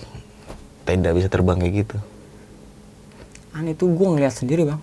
[0.85, 1.97] tenda bisa terbang kayak gitu.
[3.55, 4.81] aneh tuh gua ngeliat sendiri bang.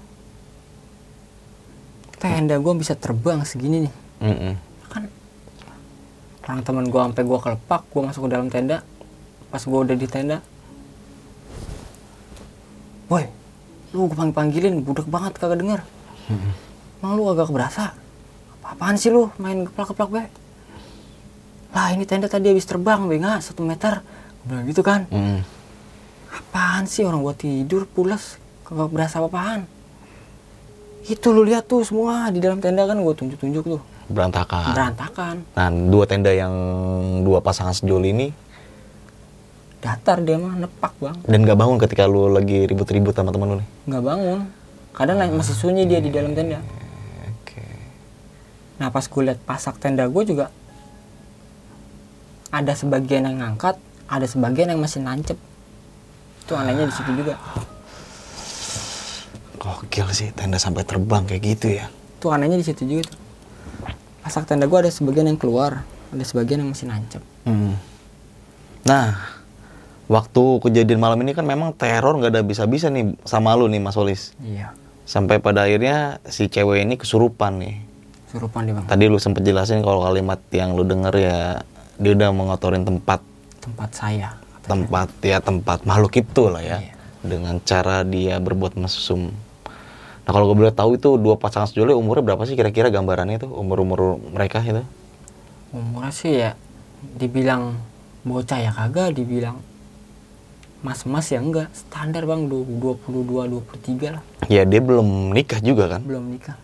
[2.18, 3.94] Tenda gua bisa terbang segini nih.
[4.22, 4.54] Mm-mm.
[4.86, 5.10] kan
[6.46, 8.82] orang teman gua sampai gua kelepak gua masuk ke dalam tenda.
[9.52, 10.42] Pas gua udah di tenda.
[13.06, 13.28] Woi
[13.92, 15.80] lu gua panggil panggilin budak banget kagak denger.
[16.98, 17.92] Emang lu agak berasa
[18.62, 19.28] apaan sih lu?
[19.36, 20.22] Main keplak keplak be.
[21.72, 24.00] Lah ini tenda tadi habis terbang be nggak satu meter.
[24.42, 25.06] Bilang gitu kan.
[25.08, 25.40] Mm.
[26.32, 29.68] apaan sih orang gua tidur pulas kagak berasa apa-apaan.
[31.04, 33.82] Itu lu lihat tuh semua di dalam tenda kan gua tunjuk-tunjuk tuh.
[34.08, 34.72] Berantakan.
[34.72, 35.34] berantakan.
[35.52, 36.52] Nah dua tenda yang
[37.20, 38.28] dua pasangan sejoli ini?
[39.82, 41.16] Datar dia mah nepak bang.
[41.26, 43.68] Dan gak bangun ketika lu lagi ribut-ribut sama teman lu nih.
[43.90, 44.40] nggak bangun.
[44.92, 46.62] Kadang naik- masih sunyi dia di dalam tenda.
[48.80, 50.48] Nah pas gue lihat pasak tenda gue juga
[52.52, 53.76] ada sebagian yang ngangkat
[54.08, 55.38] ada sebagian yang masih nancep
[56.42, 57.34] itu anehnya di situ juga
[59.62, 61.86] Gokil sih tenda sampai terbang kayak gitu ya.
[62.18, 63.18] itu anehnya di situ juga tuh
[64.22, 67.74] pasak tenda gue ada sebagian yang keluar ada sebagian yang masih nancep Hmm.
[68.86, 69.18] Nah,
[70.06, 73.98] waktu kejadian malam ini kan memang teror nggak ada bisa-bisa nih sama lu nih Mas
[73.98, 74.34] Olis.
[74.42, 77.76] iya Sampai pada akhirnya si cewek ini kesurupan nih.
[78.32, 81.38] Surupan dia bang Tadi lu sempet jelasin kalau kalimat yang lu denger ya
[81.94, 83.20] dia udah mengotorin tempat
[83.58, 84.66] tempat saya katanya.
[84.66, 86.92] tempat ya tempat makhluk itu lah ya Iya.
[87.22, 89.30] dengan cara dia berbuat mesum.
[90.22, 93.46] Nah kalau gue boleh tahu itu dua pasangan sejoli umurnya berapa sih kira-kira gambarannya itu
[93.46, 94.82] umur umur mereka itu?
[95.70, 96.50] umurnya sih ya
[97.12, 97.74] dibilang
[98.22, 99.58] bocah ya kagak dibilang
[100.80, 102.66] mas-mas ya enggak standar bang du-
[103.06, 106.02] 22 23 lah Ya dia belum nikah juga kan?
[106.02, 106.58] belum nikah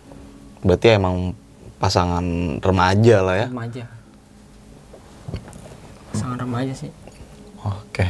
[0.58, 1.38] Berarti emang
[1.78, 2.24] pasangan
[2.58, 3.46] remaja lah ya?
[3.48, 3.84] remaja
[6.12, 6.90] sangat remaja sih
[7.58, 8.06] Oke.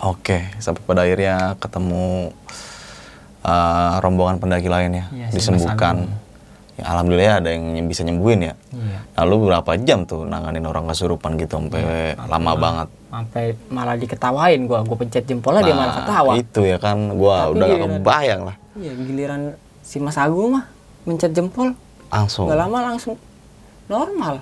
[0.00, 2.32] Oke, sampai pada akhirnya ketemu
[3.42, 6.08] uh, rombongan pendaki lainnya Iya, si Mas disembuhkan.
[6.74, 8.54] Ya, alhamdulillah ya ada yang bisa nyembuhin ya.
[8.70, 12.88] iya Lalu berapa jam tuh nanganin orang kesurupan gitu sampai lama banget.
[13.06, 17.36] sampai malah diketawain gua gua pencet jempolnya dia malah Nah, ketawa Itu ya kan gua
[17.44, 18.56] Tapi udah gak kebayang lah.
[18.74, 19.40] iya giliran
[19.78, 20.64] si Mas Agung mah
[21.04, 21.76] mencet jempol
[22.14, 22.46] Langsung.
[22.46, 23.18] nggak lama langsung
[23.84, 24.34] normal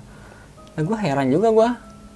[0.72, 1.70] nah, gua heran juga gua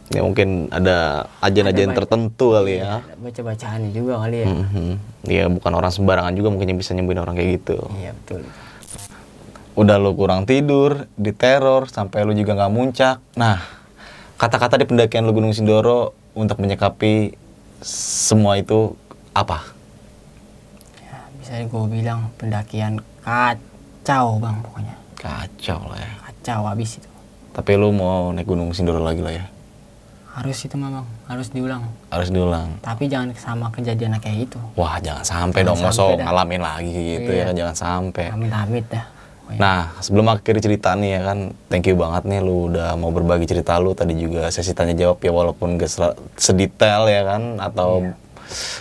[0.07, 3.03] Ya mungkin ada ajen-ajen tertentu kali ya.
[3.19, 4.89] baca bacaan juga kali ya Mhm.
[5.27, 7.79] Ya bukan orang sembarangan juga mungkin yang bisa nyembuhin orang kayak gitu.
[7.97, 8.47] iya betul
[9.75, 13.21] udah lu kurang tidur, diteror, sampai lu juga nggak muncak.
[13.35, 13.61] Nah,
[14.37, 17.37] kata-kata di pendakian lu Gunung Sindoro untuk menyikapi
[17.83, 18.97] semua itu
[19.33, 19.69] apa?
[20.99, 24.97] ya, bisa gue bilang pendakian kacau bang pokoknya
[25.27, 26.11] Kacau lah ya.
[26.23, 27.09] kacau habis itu
[27.51, 29.47] Tapi lu mau naik Gunung Sindoro lagi lah ya.
[30.31, 32.69] harus itu mah bang harus diulang Harus diulang.
[32.79, 35.81] tapi jangan sama kejadian kayak itu Wah, jangan sampai Jangan dong,
[36.15, 36.25] dah.
[36.25, 37.39] ngalamin lagi gitu Iya.
[37.39, 38.25] ya kan, jangan sampai.
[38.31, 39.07] amit-amit dah.
[39.49, 41.39] Nah, sebelum akhir cerita nih ya kan,
[41.71, 43.95] thank you banget nih lu udah mau berbagi cerita lu.
[43.95, 45.87] Tadi juga sesi tanya jawab ya walaupun gak
[46.35, 48.26] sedetail ya kan atau Iya.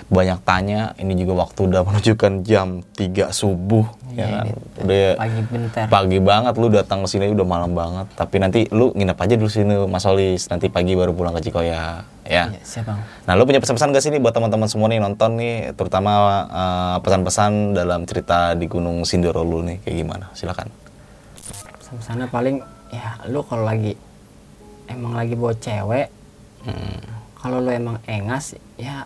[0.08, 0.94] Banyak tanya.
[0.96, 4.46] Ini juga waktu udah menunjukkan jam 3 subuh ya Iya, kan.
[4.46, 8.08] ini Udah pagi bentar pagi banget lu datang ke sini udah malam banget.
[8.14, 10.48] Tapi nanti lu nginep aja dulu sini Mas Solis.
[10.48, 12.50] Nanti pagi baru pulang ke Cikoya ya.
[12.50, 13.00] Iya, siap bang
[13.30, 16.12] Nah, lu punya pesan-pesan gak sih nih buat teman-teman semua nih nonton nih, terutama
[16.50, 20.26] eh, pesan-pesan dalam cerita di Gunung Sindoro lu nih, kayak gimana?
[20.34, 20.70] Silakan.
[21.96, 22.60] sana paling
[22.92, 23.96] ya lu kalau lagi
[24.86, 26.08] emang lagi bawa cewek
[26.66, 26.98] Hmm.
[27.38, 29.06] kalau lu emang engas ya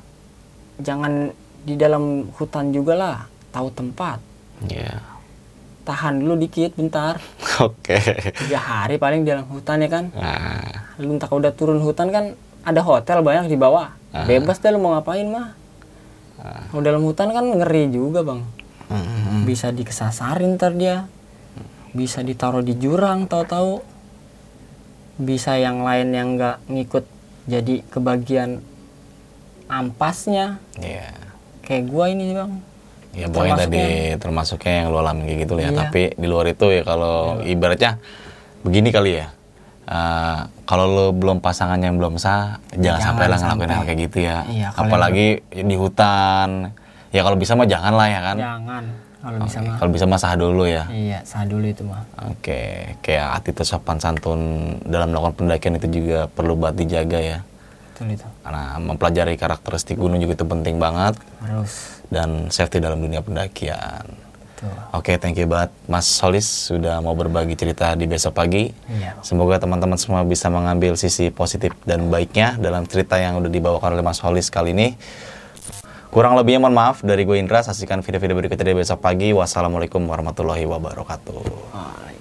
[0.79, 1.31] jangan
[1.63, 3.17] di dalam hutan juga lah
[3.51, 4.19] tahu tempat.
[4.67, 4.99] Ya.
[5.87, 7.17] tahan dulu dikit bentar.
[7.65, 7.97] Oke.
[8.45, 10.13] tiga hari paling di dalam hutan ya kan?
[10.13, 13.97] Nah, lu entah udah turun hutan kan ada hotel banyak di bawah.
[14.09, 14.25] Ah.
[14.25, 15.53] bebas deh lu mau ngapain mah.
[16.39, 18.41] Kalau dalam hutan kan ngeri juga bang.
[18.89, 21.09] Mm, bisa dikesasarin ntar dia.
[21.93, 23.81] Bisa ditaruh di jurang tahu-tahu
[25.19, 27.05] bisa yang lain yang nggak ngikut
[27.43, 28.63] jadi kebagian
[29.69, 31.13] ampasnya ya.
[31.63, 32.51] kayak gua ini bang
[33.09, 33.85] Ya pokoknya tadi
[34.21, 35.71] termasuknya yang lu alami kayak gitu lah ya.
[35.73, 35.79] Iya.
[35.81, 37.91] Tapi di luar itu ya kalau ibaratnya
[38.61, 39.27] begini kali ya.
[39.89, 40.39] Eh,
[40.69, 44.17] kalau lu belum pasangan yang belum sah, jangan, Jangan sampai lah ngelakuin hal kayak gitu
[44.21, 44.37] ya.
[44.45, 46.69] Iya, Apalagi di hutan.
[47.09, 48.37] Ya kalau bisa mah jangan lah ya kan.
[48.37, 48.83] Jangan
[49.19, 49.75] kalau bisa mah.
[49.81, 50.83] Kalau bisa mah sah dulu ya.
[50.93, 52.05] Iya, sah dulu itu mah.
[52.29, 54.39] Oke, kayak attitude sopan santun
[54.85, 57.37] dalam melakukan pendakian itu juga perlu buat dijaga ya.
[57.91, 58.27] Betul itu.
[58.49, 62.01] Karena mempelajari karakteristik gunung juga itu penting banget Harus.
[62.09, 64.09] dan safety dalam dunia pendakian.
[64.89, 68.73] Oke, thank you banget Mas Solis sudah mau berbagi cerita di besok pagi.
[68.89, 69.21] Iya.
[69.21, 74.01] Semoga teman-teman semua bisa mengambil sisi positif dan baiknya dalam cerita yang udah dibawakan oleh
[74.01, 74.97] Mas Solis kali ini.
[76.09, 77.61] Kurang lebihnya mohon maaf dari gue Indra.
[77.61, 79.29] Saksikan video-video berikutnya di besok pagi.
[79.29, 82.17] Wassalamualaikum warahmatullahi wabarakatuh.